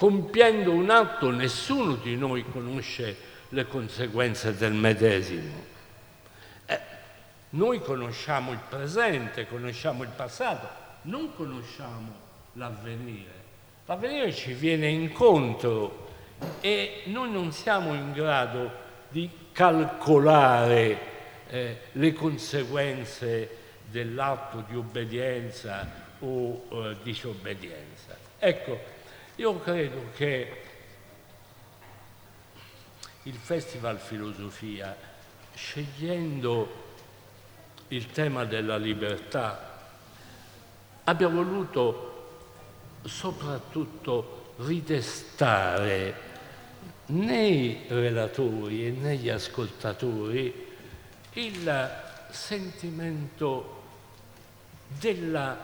Compiendo 0.00 0.72
un 0.72 0.88
atto 0.88 1.30
nessuno 1.30 1.96
di 1.96 2.16
noi 2.16 2.42
conosce 2.50 3.14
le 3.50 3.66
conseguenze 3.66 4.56
del 4.56 4.72
medesimo. 4.72 5.52
Eh, 6.64 6.80
noi 7.50 7.80
conosciamo 7.82 8.52
il 8.52 8.60
presente, 8.66 9.46
conosciamo 9.46 10.02
il 10.02 10.08
passato, 10.08 10.66
non 11.02 11.34
conosciamo 11.34 12.14
l'avvenire. 12.54 13.30
L'avvenire 13.84 14.32
ci 14.32 14.54
viene 14.54 14.88
incontro 14.88 16.08
e 16.62 17.02
noi 17.08 17.30
non 17.30 17.52
siamo 17.52 17.92
in 17.92 18.12
grado 18.12 18.72
di 19.10 19.28
calcolare 19.52 20.98
eh, 21.48 21.78
le 21.92 22.12
conseguenze 22.14 23.50
dell'atto 23.84 24.64
di 24.66 24.76
obbedienza 24.76 25.86
o 26.20 26.62
eh, 26.70 26.96
disobbedienza. 27.02 28.16
Ecco, 28.38 28.99
io 29.40 29.58
credo 29.60 30.10
che 30.16 30.62
il 33.22 33.34
Festival 33.34 33.98
Filosofia, 33.98 34.94
scegliendo 35.54 36.88
il 37.88 38.10
tema 38.10 38.44
della 38.44 38.76
libertà, 38.76 39.88
abbia 41.04 41.28
voluto 41.28 42.98
soprattutto 43.04 44.52
ridestare 44.58 46.28
nei 47.06 47.86
relatori 47.88 48.88
e 48.88 48.90
negli 48.90 49.30
ascoltatori 49.30 50.68
il 51.32 51.90
sentimento 52.28 53.82
della 54.98 55.56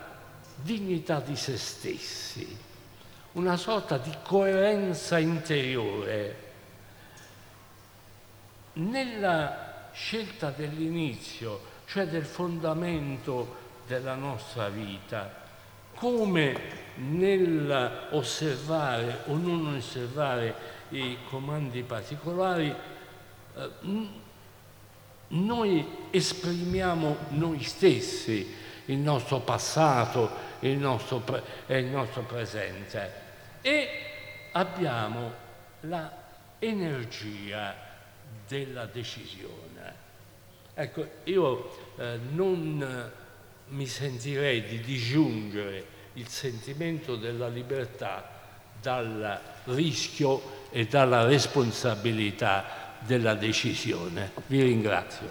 dignità 0.55 1.21
di 1.21 1.37
se 1.37 1.59
stessi, 1.59 2.65
una 3.37 3.57
sorta 3.57 3.97
di 3.99 4.13
coerenza 4.23 5.19
interiore. 5.19 6.45
Nella 8.75 9.89
scelta 9.93 10.51
dell'inizio, 10.51 11.61
cioè 11.87 12.07
del 12.07 12.25
fondamento 12.25 13.65
della 13.87 14.15
nostra 14.15 14.69
vita, 14.69 15.45
come 15.95 16.85
nell'osservare 16.97 19.23
o 19.27 19.37
non 19.37 19.77
osservare 19.77 20.75
i 20.91 21.17
comandi 21.29 21.83
particolari, 21.83 22.75
eh, 23.55 23.71
noi 25.29 25.87
esprimiamo 26.11 27.17
noi 27.31 27.63
stessi, 27.63 28.55
il 28.87 28.99
nostro 28.99 29.41
passato 29.41 30.45
il 30.61 30.79
il 31.67 31.85
nostro 31.85 32.23
presente 32.23 33.26
e 33.67 33.89
abbiamo 34.53 35.33
l'energia 36.61 37.75
della 38.47 38.87
decisione. 38.87 40.05
Ecco, 40.73 41.05
io 41.25 41.77
eh, 41.97 42.17
non 42.31 43.11
mi 43.67 43.87
sentirei 43.89 44.63
di 44.63 44.81
disgiungere 44.81 45.85
il 46.13 46.29
sentimento 46.29 47.17
della 47.17 47.49
libertà 47.49 48.31
dal 48.81 49.41
rischio 49.65 50.69
e 50.71 50.87
dalla 50.87 51.25
responsabilità 51.25 52.95
della 53.01 53.35
decisione. 53.35 54.31
Vi 54.47 54.63
ringrazio. 54.63 55.29